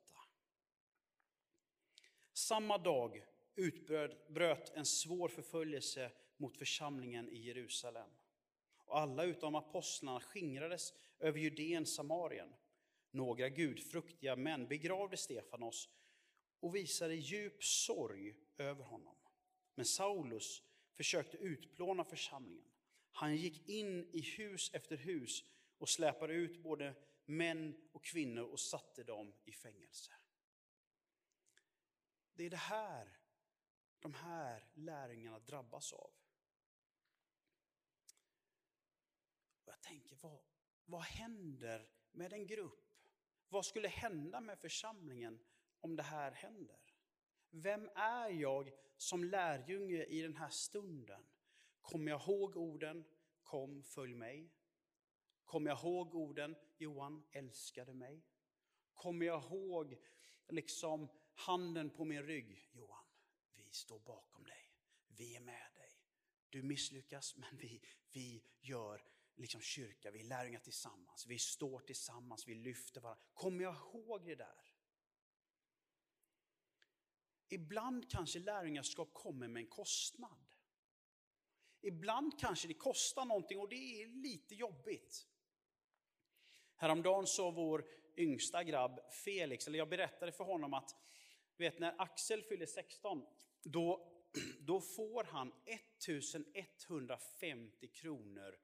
Samma 2.32 2.78
dag 2.78 3.24
utbröt 3.54 4.72
en 4.74 4.86
svår 4.86 5.28
förföljelse 5.28 6.10
mot 6.36 6.56
församlingen 6.56 7.28
i 7.28 7.38
Jerusalem. 7.38 8.10
Och 8.84 8.98
alla 8.98 9.24
utom 9.24 9.54
apostlarna 9.54 10.20
skingrades 10.20 10.92
över 11.18 11.38
Judeen, 11.38 11.86
Samarien. 11.86 12.54
Några 13.14 13.48
gudfruktiga 13.48 14.36
män 14.36 14.68
begravde 14.68 15.16
Stefanos 15.16 15.88
och 16.60 16.74
visade 16.74 17.14
djup 17.14 17.64
sorg 17.64 18.36
över 18.56 18.84
honom. 18.84 19.16
Men 19.74 19.86
Saulus 19.86 20.62
försökte 20.92 21.36
utplåna 21.36 22.04
församlingen. 22.04 22.72
Han 23.12 23.36
gick 23.36 23.68
in 23.68 24.10
i 24.12 24.20
hus 24.20 24.70
efter 24.74 24.96
hus 24.96 25.44
och 25.78 25.88
släpade 25.88 26.34
ut 26.34 26.62
både 26.62 26.94
män 27.24 27.88
och 27.92 28.04
kvinnor 28.04 28.44
och 28.44 28.60
satte 28.60 29.04
dem 29.04 29.34
i 29.44 29.52
fängelse. 29.52 30.12
Det 32.32 32.44
är 32.44 32.50
det 32.50 32.56
här 32.56 33.18
de 34.00 34.14
här 34.14 34.66
lärjungarna 34.74 35.38
drabbas 35.38 35.92
av. 35.92 36.10
Och 39.64 39.72
jag 39.72 39.80
tänker, 39.80 40.16
vad, 40.20 40.40
vad 40.84 41.02
händer 41.02 41.88
med 42.12 42.32
en 42.32 42.46
grupp? 42.46 42.83
Vad 43.54 43.66
skulle 43.66 43.88
hända 43.88 44.40
med 44.40 44.58
församlingen 44.58 45.40
om 45.80 45.96
det 45.96 46.02
här 46.02 46.32
händer? 46.32 46.78
Vem 47.50 47.90
är 47.94 48.30
jag 48.30 48.72
som 48.96 49.24
lärjunge 49.24 50.04
i 50.04 50.22
den 50.22 50.36
här 50.36 50.48
stunden? 50.48 51.26
Kommer 51.80 52.10
jag 52.10 52.20
ihåg 52.20 52.56
orden 52.56 53.04
Kom, 53.42 53.82
följ 53.82 54.14
mig? 54.14 54.50
Kommer 55.44 55.70
jag 55.70 55.78
ihåg 55.78 56.14
orden 56.14 56.56
Johan 56.76 57.26
älskade 57.32 57.94
mig? 57.94 58.22
Kommer 58.94 59.26
jag 59.26 59.42
ihåg 59.42 59.96
liksom 60.48 61.08
handen 61.34 61.90
på 61.90 62.04
min 62.04 62.22
rygg 62.22 62.68
Johan, 62.72 63.06
vi 63.54 63.64
står 63.72 63.98
bakom 63.98 64.44
dig. 64.44 64.70
Vi 65.06 65.36
är 65.36 65.40
med 65.40 65.70
dig. 65.74 65.90
Du 66.50 66.62
misslyckas 66.62 67.36
men 67.36 67.56
vi, 67.56 67.82
vi 68.12 68.44
gör 68.60 69.04
liksom 69.36 69.60
kyrka, 69.60 70.10
vi 70.10 70.20
är 70.20 70.24
lärjungar 70.24 70.60
tillsammans, 70.60 71.26
vi 71.26 71.38
står 71.38 71.80
tillsammans, 71.80 72.48
vi 72.48 72.54
lyfter 72.54 73.00
varandra. 73.00 73.22
Kommer 73.34 73.64
jag 73.64 73.74
ihåg 73.74 74.26
det 74.26 74.34
där? 74.34 74.74
Ibland 77.48 78.10
kanske 78.10 78.38
lärjungaskap 78.38 79.10
kommer 79.12 79.48
med 79.48 79.60
en 79.60 79.66
kostnad. 79.66 80.46
Ibland 81.80 82.40
kanske 82.40 82.68
det 82.68 82.74
kostar 82.74 83.24
någonting 83.24 83.58
och 83.58 83.68
det 83.68 84.02
är 84.02 84.06
lite 84.06 84.54
jobbigt. 84.54 85.26
Häromdagen 86.76 87.26
sa 87.26 87.50
vår 87.50 87.84
yngsta 88.16 88.64
grabb 88.64 89.00
Felix, 89.24 89.66
eller 89.66 89.78
jag 89.78 89.88
berättade 89.88 90.32
för 90.32 90.44
honom 90.44 90.74
att 90.74 90.96
vet, 91.56 91.78
när 91.78 91.94
Axel 91.98 92.42
fyller 92.42 92.66
16, 92.66 93.26
då, 93.62 94.12
då 94.60 94.80
får 94.80 95.24
han 95.24 95.52
1150 95.64 97.88
kronor 97.88 98.58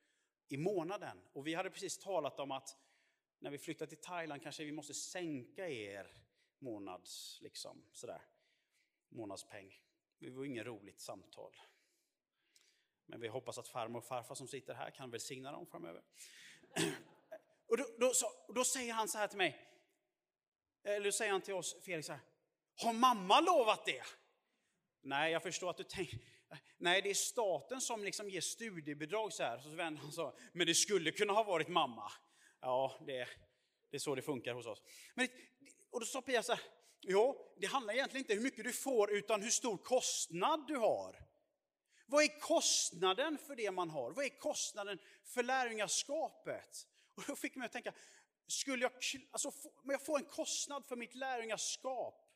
i 0.51 0.57
månaden. 0.57 1.21
Och 1.33 1.47
vi 1.47 1.55
hade 1.55 1.71
precis 1.71 1.99
talat 1.99 2.41
om 2.41 2.51
att 2.51 2.77
när 3.39 3.51
vi 3.51 3.59
flyttar 3.59 3.87
till 3.87 4.01
Thailand 4.01 4.43
kanske 4.43 4.65
vi 4.65 4.73
måste 4.73 4.95
sänka 4.95 5.69
er 5.69 6.23
månads, 6.59 7.39
liksom, 7.41 7.85
sådär, 7.93 8.23
månadspeng. 9.09 9.83
Det 10.19 10.31
var 10.31 10.45
inget 10.45 10.67
roligt 10.67 11.01
samtal. 11.01 11.57
Men 13.07 13.21
vi 13.21 13.29
hoppas 13.29 13.59
att 13.59 13.69
farmor 13.69 13.99
och 13.99 14.05
farfar 14.05 14.35
som 14.35 14.49
sitter 14.49 14.75
här 14.75 14.91
kan 14.91 15.11
välsigna 15.11 15.53
dem 15.53 15.67
framöver. 15.67 16.03
Och 17.67 17.77
då, 17.77 17.85
då, 17.99 18.15
så, 18.15 18.27
då 18.55 18.65
säger 18.65 18.93
han 18.93 19.09
så 19.09 19.19
här 19.19 19.29
till 19.29 19.39
mig, 19.39 19.71
eller 20.83 21.05
då 21.05 21.13
säger 21.13 21.33
han 21.33 21.41
till 21.41 21.55
oss, 21.55 21.83
Felix, 21.85 22.07
så 22.07 22.13
här, 22.13 22.21
har 22.75 22.93
mamma 22.93 23.41
lovat 23.41 23.87
det? 23.87 24.03
Nej, 25.01 25.33
jag 25.33 25.43
förstår 25.43 25.71
att 25.71 25.77
du 25.77 25.85
tänker, 25.85 26.19
nej 26.79 27.03
det 27.03 27.11
är 27.11 27.15
staten 27.15 27.81
som 27.81 28.05
liksom 28.05 28.31
ger 28.31 28.41
studiebidrag 28.41 29.33
så 29.33 29.43
här. 29.43 29.59
Så 29.59 29.69
vänder 29.69 30.03
han 30.03 30.13
så, 30.13 30.39
men 30.53 30.67
det 30.67 30.75
skulle 30.75 31.11
kunna 31.13 31.33
ha 31.33 31.43
varit 31.43 31.69
mamma. 31.69 32.13
Ja, 32.61 32.99
det, 33.07 33.29
det 33.91 33.97
är 33.97 33.99
så 33.99 34.15
det 34.15 34.23
funkar 34.23 34.55
hos 34.55 34.67
oss. 34.67 34.83
Men, 35.15 35.29
och 35.91 36.01
då 36.01 36.07
sa 36.07 36.23
Pia 36.23 36.43
så 36.43 36.53
här, 36.53 36.63
ja, 37.01 37.37
det 37.57 37.67
handlar 37.67 37.95
egentligen 37.95 38.25
inte 38.25 38.35
hur 38.35 38.43
mycket 38.43 38.65
du 38.65 38.73
får 38.73 39.13
utan 39.13 39.43
hur 39.43 39.51
stor 39.51 39.77
kostnad 39.77 40.67
du 40.67 40.77
har. 40.77 41.27
Vad 42.07 42.25
är 42.25 42.41
kostnaden 42.41 43.39
för 43.39 43.57
det 43.57 43.71
man 43.71 43.91
har? 43.91 44.13
Vad 44.13 44.25
är 44.25 44.39
kostnaden 44.39 44.99
för 45.25 45.43
lärjungaskapet? 45.43 46.87
Och 47.15 47.25
då 47.27 47.37
fick 47.37 47.57
mig 47.57 47.67
att 47.67 47.73
tänka, 47.73 47.93
skulle 48.47 48.83
jag, 48.83 48.93
alltså, 49.31 49.49
om 49.65 49.91
jag 49.91 50.07
får 50.07 50.19
en 50.19 50.25
kostnad 50.25 50.87
för 50.87 50.97
mitt 50.97 51.15
lärjungaskap, 51.15 52.27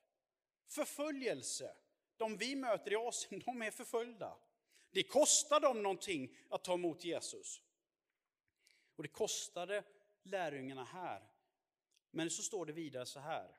förföljelse. 0.68 1.77
De 2.24 2.37
vi 2.37 2.56
möter 2.56 2.92
i 2.92 2.96
Asien, 2.96 3.42
de 3.46 3.62
är 3.62 3.70
förföljda. 3.70 4.37
Det 4.90 5.02
kostar 5.02 5.60
dem 5.60 5.82
någonting 5.82 6.37
att 6.50 6.64
ta 6.64 6.74
emot 6.74 7.04
Jesus. 7.04 7.62
Och 8.96 9.02
det 9.02 9.08
kostade 9.08 9.84
lärjungarna 10.22 10.84
här. 10.84 11.22
Men 12.10 12.30
så 12.30 12.42
står 12.42 12.66
det 12.66 12.72
vidare 12.72 13.06
så 13.06 13.20
här, 13.20 13.56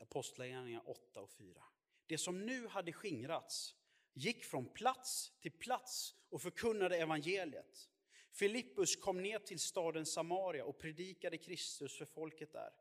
Apostlagärningarna 0.00 0.84
8 0.86 1.20
och 1.20 1.30
4. 1.30 1.62
Det 2.06 2.18
som 2.18 2.46
nu 2.46 2.66
hade 2.66 2.92
skingrats 2.92 3.74
gick 4.12 4.44
från 4.44 4.66
plats 4.66 5.32
till 5.40 5.52
plats 5.52 6.14
och 6.28 6.42
förkunnade 6.42 6.96
evangeliet. 6.96 7.90
Filippus 8.32 8.96
kom 8.96 9.22
ner 9.22 9.38
till 9.38 9.60
staden 9.60 10.06
Samaria 10.06 10.64
och 10.64 10.78
predikade 10.78 11.38
Kristus 11.38 11.98
för 11.98 12.04
folket 12.04 12.52
där. 12.52 12.72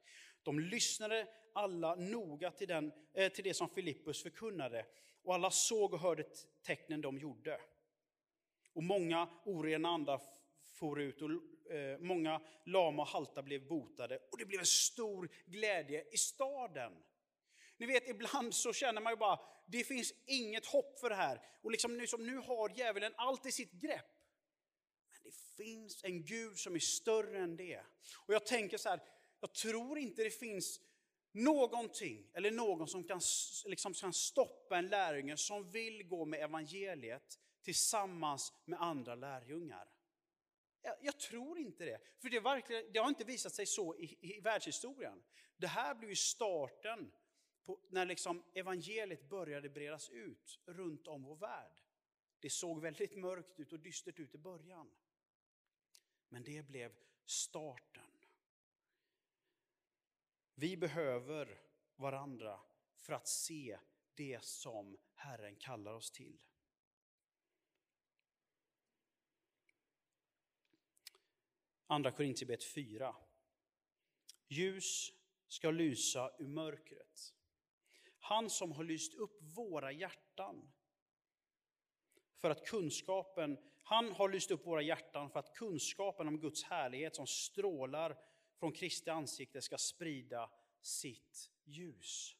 De 0.46 0.60
lyssnade 0.60 1.28
alla 1.54 1.96
noga 1.96 2.52
till, 2.52 2.68
den, 2.68 2.92
eh, 3.14 3.32
till 3.32 3.44
det 3.44 3.54
som 3.54 3.70
Filippus 3.70 4.24
förkunnade 4.24 4.86
och 5.24 5.34
alla 5.34 5.52
såg 5.52 5.94
och 5.94 6.00
hörde 6.00 6.24
tecknen 6.66 7.02
de 7.02 7.18
gjorde. 7.18 7.62
Och 8.74 8.84
många 8.84 9.30
orena 9.46 9.90
andar 9.90 10.22
for 10.66 11.02
ut 11.02 11.22
och 11.22 11.30
eh, 11.72 12.00
många 12.00 12.42
lama 12.66 13.02
och 13.02 13.08
halta 13.08 13.44
blev 13.44 13.68
botade 13.68 14.20
och 14.32 14.38
det 14.38 14.46
blev 14.46 14.60
en 14.60 14.66
stor 14.66 15.30
glädje 15.46 16.04
i 16.12 16.18
staden. 16.18 16.94
Ni 17.78 17.86
vet, 17.86 18.08
ibland 18.08 18.56
så 18.56 18.74
känner 18.74 19.02
man 19.02 19.14
ju 19.14 19.18
bara, 19.18 19.40
det 19.68 19.84
finns 19.84 20.14
inget 20.26 20.66
hopp 20.66 21.00
för 21.00 21.10
det 21.10 21.16
här. 21.16 21.42
Och 21.62 21.72
liksom 21.72 21.98
nu, 21.98 22.08
som 22.08 22.26
nu 22.26 22.38
har 22.38 22.70
djävulen 22.76 23.14
allt 23.18 23.46
i 23.46 23.52
sitt 23.52 23.72
grepp. 23.72 24.06
Men 25.12 25.20
det 25.24 25.64
finns 25.64 26.04
en 26.04 26.26
Gud 26.26 26.58
som 26.58 26.76
är 26.76 26.80
större 26.80 27.40
än 27.40 27.56
det. 27.56 27.80
Och 28.26 28.34
jag 28.34 28.46
tänker 28.46 28.78
så 28.78 28.90
här, 28.90 29.00
jag 29.40 29.54
tror 29.54 29.98
inte 29.98 30.24
det 30.24 30.40
finns 30.40 30.80
någonting 31.32 32.30
eller 32.34 32.52
någon 32.52 32.88
som 32.88 33.04
kan, 33.04 33.22
liksom, 33.66 33.94
kan 33.94 34.14
stoppa 34.14 34.78
en 34.78 34.88
lärjunge 34.88 35.38
som 35.38 35.72
vill 35.72 36.04
gå 36.04 36.26
med 36.26 36.44
evangeliet 36.44 37.40
tillsammans 37.62 38.54
med 38.66 38.82
andra 38.82 39.16
lärjungar. 39.16 39.88
Jag, 40.82 40.96
jag 41.02 41.20
tror 41.20 41.60
inte 41.60 41.86
det, 41.86 42.00
för 42.22 42.30
det, 42.30 42.40
verkligen, 42.40 42.94
det 42.94 43.00
har 43.00 43.10
inte 43.10 43.24
visat 43.24 43.54
sig 43.54 43.66
så 43.66 43.96
i, 43.96 44.18
i 44.22 44.40
världshistorien. 44.40 45.24
Det 45.58 45.68
här 45.68 45.96
blev 45.96 46.10
ju 46.10 46.16
starten 46.16 47.12
på, 47.66 47.80
när 47.90 48.06
liksom 48.06 48.44
evangeliet 48.54 49.30
började 49.30 49.70
bredas 49.70 50.10
ut 50.10 50.60
runt 50.66 51.08
om 51.08 51.24
vår 51.24 51.36
värld. 51.36 51.82
Det 52.40 52.50
såg 52.50 52.82
väldigt 52.82 53.16
mörkt 53.16 53.60
ut 53.60 53.74
och 53.74 53.80
dystert 53.80 54.20
ut 54.20 54.36
i 54.36 54.38
början. 54.38 54.92
Men 56.30 56.44
det 56.44 56.68
blev 56.68 56.96
starten. 57.26 58.15
Vi 60.58 60.78
behöver 60.78 61.62
varandra 61.96 62.60
för 62.96 63.14
att 63.14 63.28
se 63.28 63.80
det 64.14 64.44
som 64.44 64.98
Herren 65.14 65.56
kallar 65.56 65.94
oss 65.94 66.12
till. 66.12 66.40
Andra 71.88 72.12
Korintierbrevet 72.12 72.64
4. 72.64 73.16
Ljus 74.48 75.12
ska 75.48 75.72
lysa 75.72 76.32
ur 76.40 76.48
mörkret. 76.48 77.34
Han 78.20 78.50
som 78.50 78.72
har 78.72 78.84
lyst 78.84 79.14
upp 79.14 79.38
våra 79.42 79.92
hjärtan 79.92 80.72
för 82.36 82.50
att 82.50 82.66
kunskapen, 82.66 83.58
han 83.84 84.12
har 84.12 84.30
lyst 84.30 84.52
upp 84.52 84.66
våra 84.66 84.82
hjärtan 84.82 85.30
för 85.30 85.40
att 85.40 85.56
kunskapen 85.56 86.28
om 86.28 86.40
Guds 86.40 86.64
härlighet 86.64 87.16
som 87.16 87.28
strålar 87.28 88.18
från 88.60 88.72
Kristi 88.72 89.10
ansikte 89.10 89.62
ska 89.62 89.78
sprida 89.78 90.50
sitt 90.82 91.52
ljus. 91.64 92.36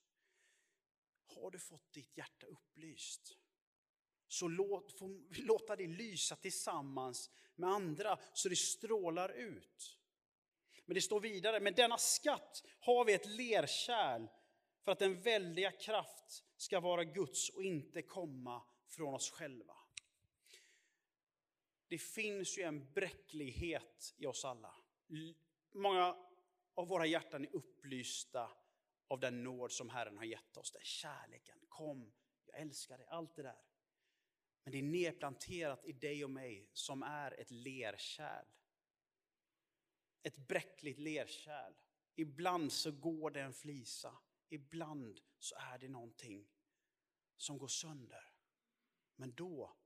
Har 1.26 1.52
du 1.52 1.60
fått 1.60 1.94
ditt 1.94 2.18
hjärta 2.18 2.46
upplyst? 2.46 3.38
Så 4.28 4.48
låt, 4.48 5.00
få, 5.00 5.22
låta 5.30 5.76
det 5.76 5.88
lysa 5.88 6.36
tillsammans 6.36 7.32
med 7.56 7.70
andra 7.70 8.20
så 8.34 8.50
det 8.50 8.56
strålar 8.56 9.30
ut. 9.30 10.00
Men 10.86 10.96
det 10.96 11.02
står 11.02 11.20
vidare, 11.20 11.60
med 11.60 11.76
denna 11.76 11.98
skatt 11.98 12.64
har 12.80 13.06
vi 13.06 13.14
ett 13.14 13.26
lerkärl 13.26 14.28
för 14.82 14.92
att 14.92 15.00
den 15.00 15.22
väldiga 15.22 15.72
kraft 15.72 16.44
ska 16.58 16.80
vara 16.80 17.04
Guds 17.04 17.50
och 17.50 17.64
inte 17.64 18.02
komma 18.02 18.64
från 18.88 19.14
oss 19.14 19.32
själva. 19.32 19.76
Det 21.88 21.98
finns 21.98 22.58
ju 22.58 22.64
en 22.64 22.94
bräcklighet 22.94 24.14
i 24.18 24.26
oss 24.26 24.46
alla. 24.46 24.76
Många 25.78 26.16
av 26.74 26.88
våra 26.88 27.06
hjärtan 27.06 27.44
är 27.44 27.56
upplysta 27.56 28.52
av 29.08 29.20
den 29.20 29.44
nåd 29.44 29.72
som 29.72 29.90
Herren 29.90 30.18
har 30.18 30.26
gett 30.26 30.58
oss. 30.58 30.72
Den 30.72 30.84
kärleken, 30.84 31.60
kom, 31.70 32.14
jag 32.46 32.60
älskar 32.60 32.98
dig, 32.98 33.08
allt 33.08 33.36
det 33.36 33.44
där. 33.44 33.62
Men 34.64 34.72
det 34.72 34.78
är 34.78 34.84
nedplanterat 34.84 35.86
i 35.86 35.92
dig 35.92 36.24
och 36.24 36.30
mig 36.30 36.70
som 36.74 37.04
är 37.04 37.40
ett 37.40 37.52
lerkärl. 37.52 38.46
Ett 40.24 40.38
bräckligt 40.38 41.00
lerkärl. 41.00 41.74
Ibland 42.16 42.72
så 42.72 42.92
går 42.92 43.32
det 43.32 43.42
en 43.42 43.54
flisa, 43.54 44.18
ibland 44.50 45.20
så 45.40 45.56
är 45.56 45.78
det 45.78 45.90
någonting 45.90 46.48
som 47.38 47.58
går 47.58 47.68
sönder. 47.68 48.34
Men 49.16 49.34
då 49.36 49.78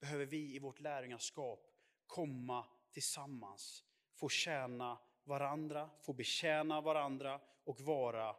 behöver 0.00 0.26
vi 0.26 0.54
i 0.54 0.58
vårt 0.58 0.80
lärjungaskap 0.80 1.66
komma 2.06 2.66
tillsammans, 2.92 3.84
få 4.14 4.28
tjäna 4.28 4.98
varandra, 5.24 5.90
få 6.00 6.12
betjäna 6.12 6.80
varandra 6.80 7.40
och 7.64 7.80
vara 7.80 8.36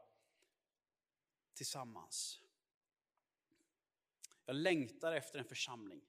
tillsammans. 1.53 2.41
Jag 4.45 4.55
längtar 4.55 5.13
efter 5.13 5.39
en 5.39 5.45
församling 5.45 6.01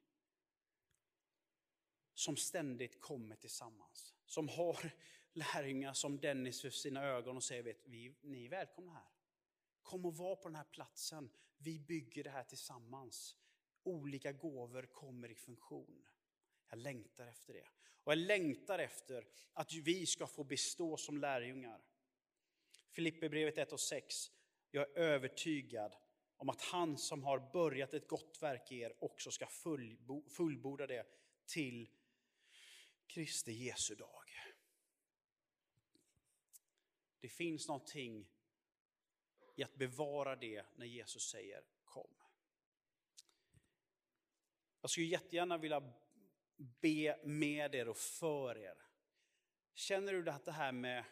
som 2.15 2.37
ständigt 2.37 3.01
kommer 3.01 3.37
tillsammans. 3.37 4.15
Som 4.27 4.49
har 4.49 4.91
lärjungar 5.33 5.93
som 5.93 6.21
Dennis 6.21 6.61
för 6.61 6.71
sina 6.71 7.05
ögon 7.05 7.37
och 7.37 7.45
säger, 7.45 7.63
vet, 7.63 7.81
vi, 7.85 8.15
ni 8.21 8.45
är 8.45 8.49
välkomna 8.49 8.93
här. 8.93 9.09
Kom 9.83 10.05
och 10.05 10.17
var 10.17 10.37
på 10.37 10.49
den 10.49 10.57
här 10.57 10.65
platsen. 10.65 11.31
Vi 11.57 11.79
bygger 11.79 12.25
det 12.25 12.31
här 12.31 12.45
tillsammans. 12.45 13.37
Olika 13.83 14.33
gåvor 14.33 14.83
kommer 14.83 15.31
i 15.31 15.35
funktion. 15.35 16.09
Jag 16.73 16.79
längtar 16.79 17.27
efter 17.27 17.53
det. 17.53 17.69
Och 18.05 18.13
jag 18.13 18.19
längtar 18.19 18.79
efter 18.79 19.27
att 19.53 19.73
vi 19.73 20.07
ska 20.07 20.27
få 20.27 20.45
bestå 20.45 20.97
som 20.97 21.19
lärjungar. 21.19 21.85
Filipperbrevet 22.91 23.59
1 23.59 23.73
och 23.73 23.81
6. 23.81 24.31
Jag 24.71 24.83
är 24.83 24.99
övertygad 24.99 25.97
om 26.37 26.49
att 26.49 26.63
han 26.63 26.99
som 26.99 27.23
har 27.23 27.53
börjat 27.53 27.95
ett 27.95 28.09
gott 28.09 28.39
verk 28.41 28.73
i 28.73 28.81
er 28.81 29.05
också 29.05 29.31
ska 29.31 29.47
fullborda 30.29 30.87
det 30.87 31.07
till 31.47 31.91
Kristi 33.07 33.53
Jesu 33.53 33.95
dag. 33.95 34.25
Det 37.21 37.29
finns 37.29 37.69
någonting 37.69 38.29
i 39.57 39.63
att 39.63 39.75
bevara 39.75 40.37
det 40.37 40.67
när 40.77 40.87
Jesus 40.87 41.31
säger 41.31 41.65
kom. 41.85 42.15
Jag 44.81 44.91
skulle 44.91 45.07
jättegärna 45.07 45.59
vilja 45.59 45.93
be 46.81 47.19
med 47.25 47.75
er 47.75 47.89
och 47.89 47.97
för 47.97 48.59
er. 48.59 48.83
Känner 49.75 50.13
du 50.13 50.31
att 50.31 50.45
det 50.45 50.53
här 50.53 50.73
med 50.73 51.05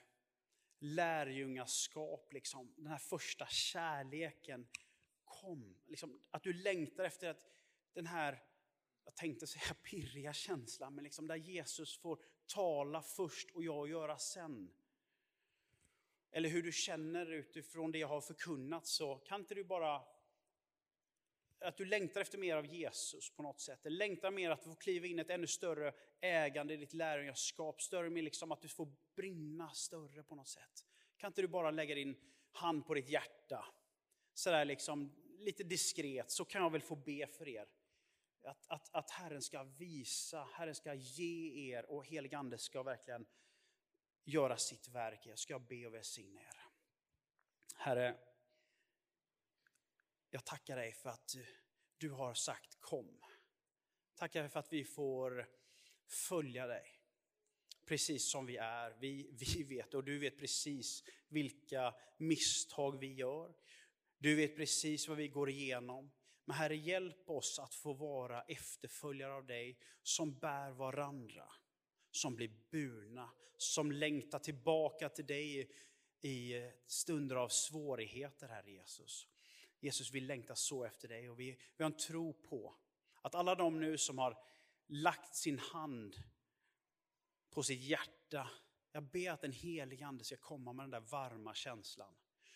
lärjungaskap, 0.79 2.33
liksom, 2.33 2.75
den 2.77 2.87
här 2.87 2.99
första 2.99 3.47
kärleken, 3.47 4.69
kom. 5.25 5.77
Liksom, 5.87 6.21
att 6.31 6.43
du 6.43 6.53
längtar 6.53 7.05
efter 7.05 7.29
att 7.29 7.47
den 7.93 8.07
här, 8.07 8.43
jag 9.05 9.15
tänkte 9.15 9.47
säga 9.47 9.75
pirriga 9.83 10.33
känslan, 10.33 10.95
men 10.95 11.05
liksom 11.05 11.27
där 11.27 11.37
Jesus 11.37 11.99
får 11.99 12.23
tala 12.47 13.03
först 13.03 13.51
och 13.51 13.65
jag 13.65 13.89
göra 13.89 14.19
sen. 14.19 14.73
Eller 16.31 16.49
hur 16.49 16.63
du 16.63 16.73
känner 16.73 17.33
utifrån 17.33 17.93
det 17.93 17.99
jag 17.99 18.09
har 18.09 18.21
förkunnat 18.21 18.87
så 18.87 19.17
kan 19.17 19.41
inte 19.41 19.55
du 19.55 19.65
bara 19.65 20.03
att 21.61 21.77
du 21.77 21.85
längtar 21.85 22.21
efter 22.21 22.39
mer 22.39 22.57
av 22.57 22.67
Jesus 22.67 23.31
på 23.31 23.43
något 23.43 23.61
sätt. 23.61 23.87
Eller 23.87 23.97
längtar 23.97 24.31
mer 24.31 24.51
att 24.51 24.65
få 24.65 24.75
kliva 24.75 25.07
in 25.07 25.19
i 25.19 25.23
ett 25.23 25.31
ännu 25.31 25.47
större 25.47 25.93
ägande 26.21 26.75
i 26.75 26.77
ditt 26.77 26.93
lärjungaskap. 26.93 27.83
Större 27.83 28.11
med 28.11 28.25
liksom 28.25 28.53
att 28.53 28.61
du 28.61 28.69
får 28.69 28.93
brinna 29.17 29.71
större 29.71 30.23
på 30.23 30.35
något 30.35 30.49
sätt. 30.49 30.87
Kan 31.17 31.29
inte 31.29 31.43
du 31.43 31.49
bara 31.49 31.71
lägga 31.71 31.95
din 31.95 32.17
hand 32.53 32.87
på 32.87 32.95
ditt 32.95 33.09
hjärta? 33.09 33.65
Sådär 34.35 34.65
liksom 34.65 35.17
lite 35.39 35.65
diskret 35.65 36.31
så 36.31 36.45
kan 36.45 36.63
jag 36.63 36.71
väl 36.71 36.83
få 36.83 36.97
be 36.97 37.27
för 37.27 37.49
er. 37.49 37.67
Att, 38.45 38.67
att, 38.67 38.95
att 38.95 39.11
Herren 39.11 39.43
ska 39.43 39.63
visa, 39.63 40.49
Herren 40.53 40.75
ska 40.75 40.95
ge 40.95 41.71
er 41.73 41.91
och 41.91 42.07
helig 42.07 42.35
Ande 42.35 42.59
ska 42.59 42.83
verkligen 42.83 43.27
göra 44.25 44.57
sitt 44.57 44.89
verk. 44.89 45.27
Jag 45.27 45.39
ska 45.39 45.59
be 45.59 45.87
och 45.87 45.95
välsigna 45.95 46.41
er. 46.41 46.61
Herre, 47.77 48.17
jag 50.31 50.45
tackar 50.45 50.77
dig 50.77 50.93
för 50.93 51.11
att 51.11 51.37
du 51.99 52.11
har 52.11 52.35
sagt 52.35 52.81
kom. 52.81 53.21
Tackar 54.15 54.49
för 54.49 54.61
att 54.61 54.73
vi 54.73 54.85
får 54.85 55.49
följa 56.07 56.67
dig. 56.67 57.01
Precis 57.87 58.31
som 58.31 58.47
vi 58.47 58.57
är. 58.57 58.97
Vi, 59.01 59.31
vi 59.33 59.63
vet 59.63 59.95
och 59.95 60.05
du 60.05 60.19
vet 60.19 60.39
precis 60.39 61.05
vilka 61.29 61.95
misstag 62.17 62.99
vi 62.99 63.13
gör. 63.13 63.55
Du 64.19 64.35
vet 64.35 64.57
precis 64.57 65.09
vad 65.09 65.17
vi 65.17 65.29
går 65.29 65.51
igenom. 65.51 66.11
Men 66.45 66.57
Herre, 66.57 66.77
hjälp 66.77 67.31
oss 67.31 67.59
att 67.59 67.75
få 67.75 67.93
vara 67.93 68.43
efterföljare 68.43 69.33
av 69.33 69.47
dig 69.47 69.79
som 70.03 70.39
bär 70.39 70.71
varandra. 70.71 71.53
Som 72.11 72.37
blir 72.37 72.51
burna, 72.71 73.31
som 73.57 73.93
längtar 73.93 74.39
tillbaka 74.39 75.09
till 75.09 75.27
dig 75.27 75.71
i 76.21 76.71
stunder 76.87 77.37
av 77.37 77.49
svårigheter, 77.49 78.49
Herre 78.49 78.71
Jesus. 78.71 79.30
Jesus, 79.81 80.11
vi 80.11 80.21
längtar 80.21 80.55
så 80.55 80.85
efter 80.85 81.09
dig 81.09 81.31
och 81.31 81.41
vi, 81.41 81.59
vi 81.77 81.85
har 81.85 81.91
en 81.91 81.97
tro 81.97 82.33
på 82.33 82.75
att 83.23 83.35
alla 83.35 83.55
de 83.55 83.81
nu 83.81 83.99
som 83.99 84.19
har 84.19 84.39
lagt 84.87 85.37
sin 85.37 85.59
hand 85.59 86.17
på 87.51 87.63
sitt 87.63 87.81
hjärta, 87.81 88.51
jag 88.93 89.03
ber 89.03 89.31
att 89.31 89.41
den 89.41 89.53
helige 89.53 90.07
Ande 90.07 90.25
ska 90.25 90.37
komma 90.37 90.73
med 90.73 90.85
den 90.85 90.91
där 90.91 91.01
varma 91.01 91.55
känslan. 91.55 92.15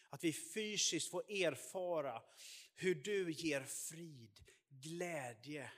Att 0.09 0.25
vi 0.25 0.33
fysiskt 0.33 1.11
får 1.11 1.33
erfara 1.33 2.23
hur 2.75 2.95
du 2.95 3.33
ger 3.33 3.63
frid, 3.63 4.45
glädje. 4.69 5.71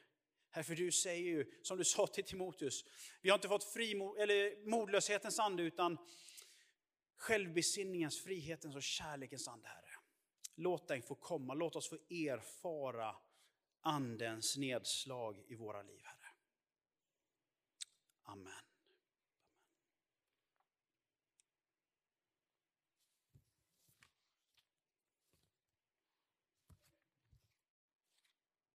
Herre, 0.51 0.65
för 0.65 0.75
du 0.75 0.93
säger 0.93 1.25
ju, 1.25 1.53
som 1.63 1.79
du 1.79 1.85
sa 1.85 2.07
till 2.07 2.25
Timoteus, 2.25 2.85
vi 3.21 3.31
har 3.31 3.35
inte 3.35 3.49
fått 3.49 3.77
eller 3.77 4.67
modlöshetens 4.67 5.39
ande 5.39 5.63
utan 5.63 5.99
självbesinningens, 7.17 8.21
frihetens 8.23 8.77
och 8.77 8.83
kärlekens 8.83 9.49
ande, 9.49 9.69
Herre. 9.69 9.86
Låt 10.59 10.89
den 10.89 11.03
få 11.03 11.15
komma, 11.15 11.55
låt 11.55 11.77
oss 11.77 11.89
få 11.89 11.97
erfara 12.11 13.17
andens 13.81 14.57
nedslag 14.57 15.45
i 15.49 15.55
våra 15.55 15.83
liv, 15.83 16.01
Herre. 16.05 16.33
Amen. 18.23 18.66